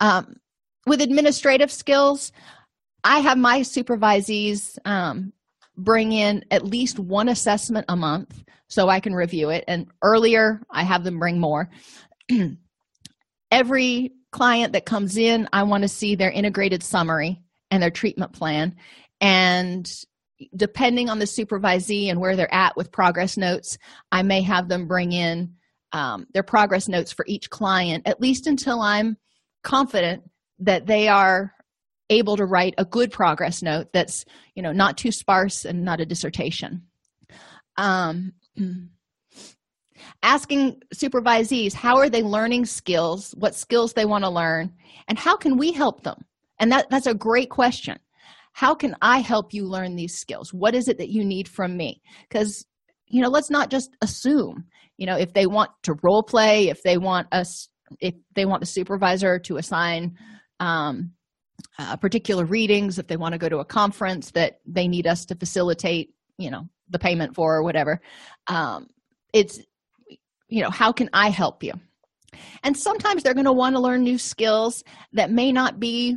[0.00, 0.34] um,
[0.88, 2.32] with administrative skills
[3.04, 5.32] i have my supervisees um,
[5.76, 9.64] bring in at least one assessment a month so I can review it.
[9.68, 11.70] And earlier, I have them bring more.
[13.50, 18.32] Every client that comes in, I want to see their integrated summary and their treatment
[18.32, 18.76] plan.
[19.20, 19.90] And
[20.54, 23.78] depending on the supervisee and where they're at with progress notes,
[24.12, 25.54] I may have them bring in
[25.92, 29.16] um, their progress notes for each client, at least until I'm
[29.62, 30.22] confident
[30.58, 31.52] that they are
[32.10, 34.24] able to write a good progress note that's
[34.54, 36.82] you know not too sparse and not a dissertation
[37.76, 38.32] um,
[40.22, 44.72] asking supervisees how are they learning skills what skills they want to learn
[45.08, 46.24] and how can we help them?
[46.58, 47.98] And that, that's a great question.
[48.52, 50.54] How can i help you learn these skills?
[50.54, 52.00] What is it that you need from me?
[52.28, 52.64] Because
[53.08, 54.64] you know let's not just assume
[54.96, 57.68] you know if they want to role play if they want us
[58.00, 60.16] if they want the supervisor to assign
[60.58, 61.12] um,
[61.78, 65.24] uh, particular readings if they want to go to a conference that they need us
[65.24, 68.00] to facilitate you know the payment for or whatever
[68.48, 68.88] um,
[69.32, 69.60] it's
[70.48, 71.72] you know how can i help you?
[72.62, 76.16] And sometimes they're going to want to learn new skills that may not be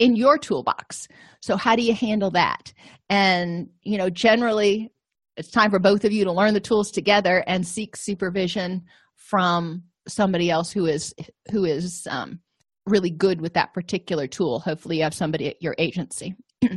[0.00, 1.06] in your toolbox.
[1.40, 2.72] So how do you handle that?
[3.08, 4.90] And you know generally
[5.36, 8.82] it's time for both of you to learn the tools together and seek supervision
[9.16, 11.14] from somebody else who is
[11.50, 12.40] who is um,
[12.86, 14.60] really good with that particular tool.
[14.60, 16.34] Hopefully you have somebody at your agency.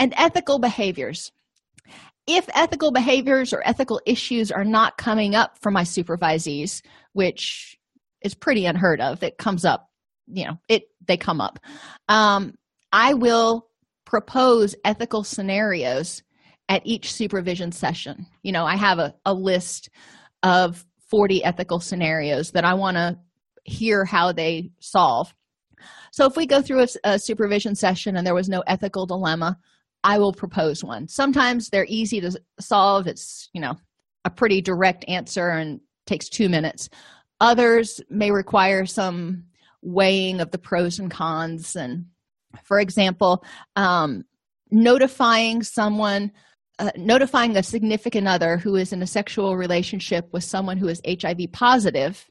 [0.00, 1.30] And ethical behaviors
[2.26, 7.78] if ethical behaviors or ethical issues are not coming up for my supervisees which
[8.22, 9.90] is pretty unheard of it comes up
[10.26, 11.58] you know it they come up
[12.08, 12.54] um,
[12.92, 13.66] i will
[14.04, 16.22] propose ethical scenarios
[16.68, 18.26] at each supervision session.
[18.42, 19.90] You know i have a, a list
[20.42, 23.18] of 40 ethical scenarios that i want to
[23.64, 25.34] hear how they solve.
[26.12, 29.58] So if we go through a, a, supervision session and there was no ethical dilemma
[30.04, 31.08] i will propose one.
[31.08, 33.06] Sometimes they're easy to solve.
[33.06, 33.76] It's you know
[34.24, 36.88] a pretty direct answer and takes two minutes.
[37.40, 39.44] Others may require some
[39.82, 41.74] weighing of the pros and cons.
[41.76, 42.06] And
[42.62, 43.44] for example
[43.76, 44.24] um,
[44.70, 46.32] notifying someone
[46.78, 51.00] uh, notifying a significant other who is in a sexual relationship with someone who is
[51.06, 52.28] hiv positive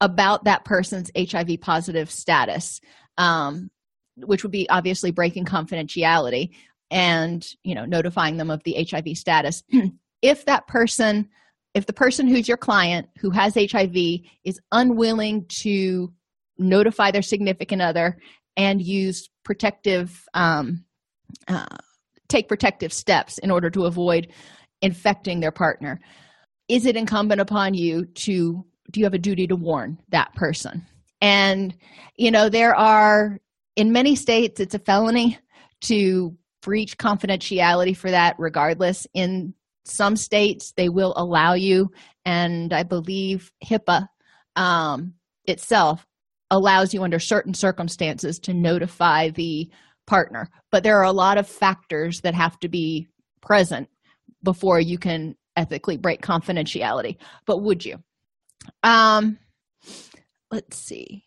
[0.00, 2.80] about that person's hiv positive status
[3.18, 3.70] um,
[4.16, 6.50] which would be obviously breaking confidentiality
[6.90, 9.62] and you know notifying them of the hiv status.
[10.22, 11.28] If that person
[11.74, 13.94] if the person who's your client who has hiv
[14.44, 16.12] is unwilling to
[16.58, 18.18] notify their significant other
[18.56, 20.84] and use protective um,
[21.48, 21.66] uh,
[22.28, 24.32] take protective steps in order to avoid
[24.80, 26.00] infecting their partner
[26.68, 30.86] is it incumbent upon you to do you have a duty to warn that person?
[31.20, 31.74] And
[32.16, 33.38] you know there are
[33.74, 35.38] in many states it's a felony
[35.82, 36.36] to
[36.66, 39.06] breach confidentiality for that regardless.
[39.14, 39.54] In
[39.84, 41.88] some states they will allow you
[42.24, 44.08] and i believe hipaa
[44.56, 45.14] um,
[45.44, 46.04] itself
[46.50, 49.70] allows you under certain circumstances to notify the
[50.06, 50.50] partner.
[50.70, 53.08] But there are a lot of factors that have to be
[53.40, 53.88] present
[54.42, 57.16] before you can ethically break confidentiality.
[57.46, 58.02] But would you?
[58.82, 59.38] Um
[60.50, 61.24] let's see.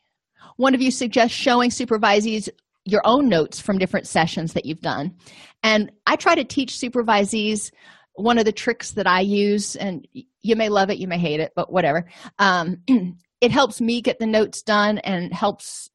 [0.58, 2.50] One of you suggests showing supervisees
[2.90, 5.16] your own notes from different sessions that you've done.
[5.64, 7.72] And i try to teach supervisees
[8.14, 10.06] one of the tricks that i use and
[10.42, 12.10] you may love it you may hate it but whatever.
[12.38, 12.78] Um,
[13.42, 15.90] it helps me get the notes done and helps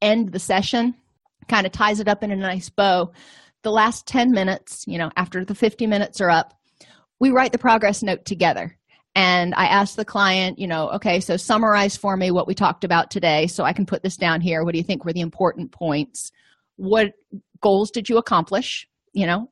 [0.00, 0.94] end the session
[1.48, 3.12] kind of ties it up in a nice bow.
[3.62, 6.54] The last 10 minutes you know after the 50 minutes are up
[7.20, 8.76] we write the progress note together
[9.14, 12.84] and i ask the client you know okay so summarize for me what we talked
[12.84, 15.20] about today so i can put this down here what do you think were the
[15.20, 16.30] important points
[16.76, 17.12] what
[17.60, 19.50] goals did you accomplish you know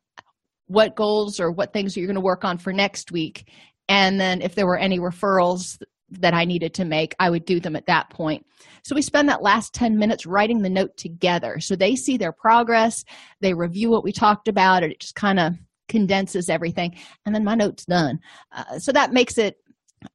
[0.67, 3.51] what goals or what things are you going to work on for next week
[3.89, 5.79] and then if there were any referrals
[6.11, 8.45] that I needed to make, I would do them at that point.
[8.83, 11.61] So we spend that last 10 minutes writing the note together.
[11.61, 13.05] So they see their progress,
[13.41, 15.55] they review what we talked about, and it just kind of
[15.91, 16.97] condenses everything.
[17.27, 18.21] And then my note's done.
[18.51, 19.59] Uh, so that makes it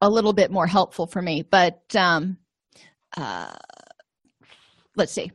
[0.01, 1.43] a little bit more helpful for me.
[1.43, 2.38] But um,
[3.15, 3.53] uh,
[4.95, 5.32] let's see.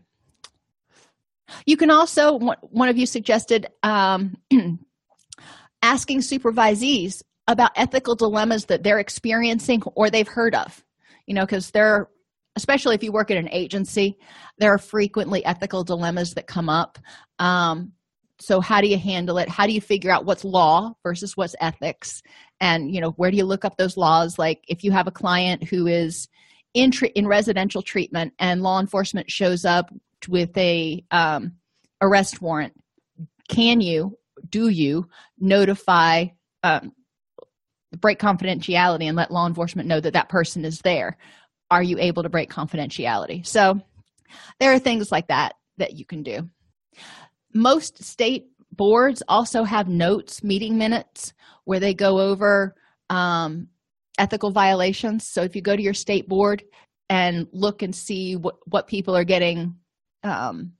[1.66, 4.36] You can also, one of you suggested um,
[5.82, 10.84] asking supervisees about ethical dilemmas that they're experiencing or they've heard of
[11.30, 12.08] you know because they're
[12.56, 14.18] especially if you work at an agency
[14.58, 16.98] there are frequently ethical dilemmas that come up
[17.38, 17.92] um,
[18.40, 19.48] so how do you handle it?
[19.48, 22.22] How do you figure out what's law versus what's ethics?
[22.60, 24.38] And you know where do you look up those laws?
[24.38, 26.28] Like if you have a client who is
[26.74, 29.92] in tre- in residential treatment and law enforcement shows up
[30.28, 31.52] with a um,
[32.00, 32.72] arrest warrant
[33.48, 34.16] can you
[34.48, 36.26] do you notify
[36.62, 36.92] um,
[37.98, 41.18] break confidentiality and let law enforcement know that that person is there?
[41.70, 43.46] Are you able to break confidentiality?
[43.46, 43.80] So
[44.60, 46.48] there are things like that that you can do
[47.52, 51.32] most state boards also have notes meeting minutes
[51.64, 52.74] where they go over
[53.08, 53.68] um,
[54.18, 55.26] ethical violations.
[55.26, 56.62] So if you go to your state board
[57.08, 59.76] and look and see what, what people are getting
[60.22, 60.72] um,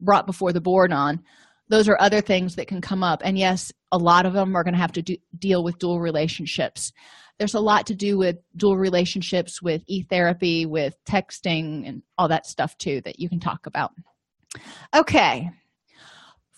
[0.00, 1.22] brought before the board on
[1.68, 3.20] those are other things that can come up.
[3.24, 6.00] And yes a lot of them are going to have to do, deal with dual
[6.00, 6.92] relationships.
[7.38, 12.46] There's a lot to do with dual relationships with e-therapy with texting and all that
[12.46, 13.92] stuff too that you can talk about.
[14.94, 15.50] Okay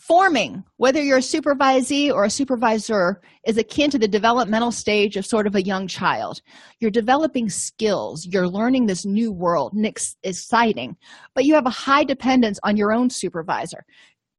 [0.00, 5.26] forming whether you're a supervisee or a supervisor is akin to the developmental stage of
[5.26, 6.40] sort of a young child.
[6.80, 8.26] You're developing skills.
[8.26, 9.74] You're learning this new world.
[9.74, 10.96] And it's exciting
[11.34, 13.84] but you have a high dependence on your own supervisor.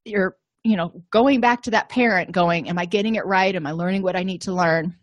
[0.04, 3.56] You're you know going back to that parent going am i getting it right?
[3.56, 4.96] Am i learning what i need to learn?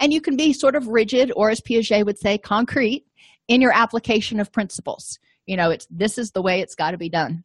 [0.00, 3.04] And you can be sort of rigid or as piaget would say concrete
[3.46, 5.20] in your application of principles.
[5.46, 7.44] You know it's this is the way it's got to be done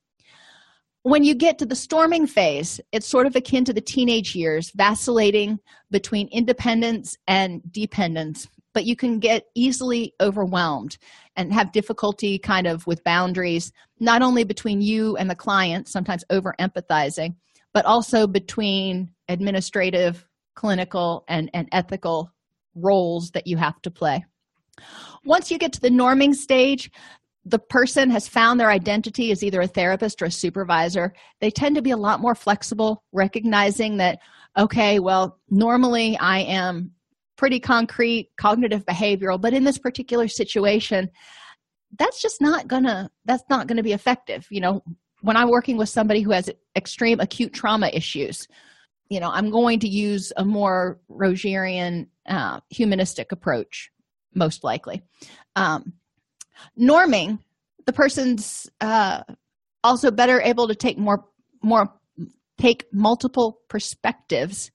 [1.03, 4.71] when you get to the storming phase it's sort of akin to the teenage years
[4.75, 5.59] vacillating
[5.91, 10.97] between independence and dependence but you can get easily overwhelmed
[11.35, 16.23] and have difficulty kind of with boundaries not only between you and the client sometimes
[16.29, 17.33] over empathizing
[17.73, 20.25] but also between administrative
[20.55, 22.31] clinical and, and ethical
[22.75, 24.25] roles that you have to play.
[25.25, 26.89] Once you get to the norming stage
[27.49, 31.75] the person has found their identity as either a therapist or a supervisor they tend
[31.75, 34.19] to be a lot more flexible recognizing that
[34.57, 36.91] okay well normally i am
[37.37, 41.09] pretty concrete cognitive behavioral but in this particular situation
[41.97, 44.45] that's just not gonna that's not gonna be effective.
[44.51, 44.83] You know
[45.21, 48.47] when i'm working with somebody who has extreme acute trauma issues
[49.09, 53.91] you know i'm going to use a more rogerian uh, humanistic approach
[54.33, 55.01] most likely.
[55.55, 55.93] Um,
[56.79, 57.39] norming
[57.89, 59.23] the person's uh,
[59.83, 61.25] also better able to take more
[61.63, 61.87] more
[62.59, 64.69] take multiple perspectives.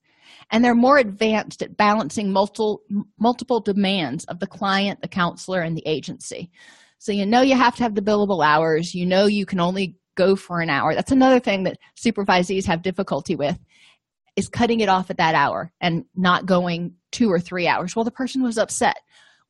[0.51, 2.81] And they're more advanced at balancing multiple
[3.17, 6.51] multiple demands of the client the counselor and the agency.
[6.99, 8.93] So you know you have to have the billable hours.
[8.93, 10.93] You know you can only go for an hour.
[10.93, 13.57] That's another thing that supervisees have difficulty with
[14.35, 17.95] is cutting it off at that hour and not going two or three hours.
[17.95, 18.97] Well the person was upset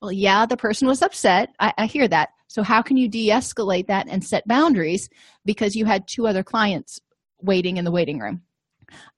[0.05, 3.87] well yeah the person was upset i, I hear that so how can you de-escalate
[3.87, 5.09] that and set boundaries
[5.45, 6.99] because you had two other clients
[7.41, 8.41] waiting in the waiting room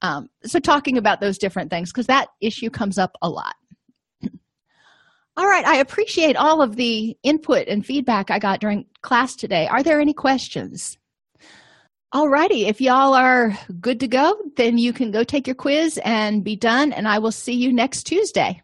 [0.01, 3.55] Um, so, talking about those different things, because that issue comes up a lot.
[5.37, 9.67] All right, I appreciate all of the input and feedback I got during class today.
[9.67, 10.97] Are there any questions?
[12.13, 15.99] All righty, if y'all are good to go, then you can go take your quiz
[16.05, 18.63] and be done, and I will see you next Tuesday.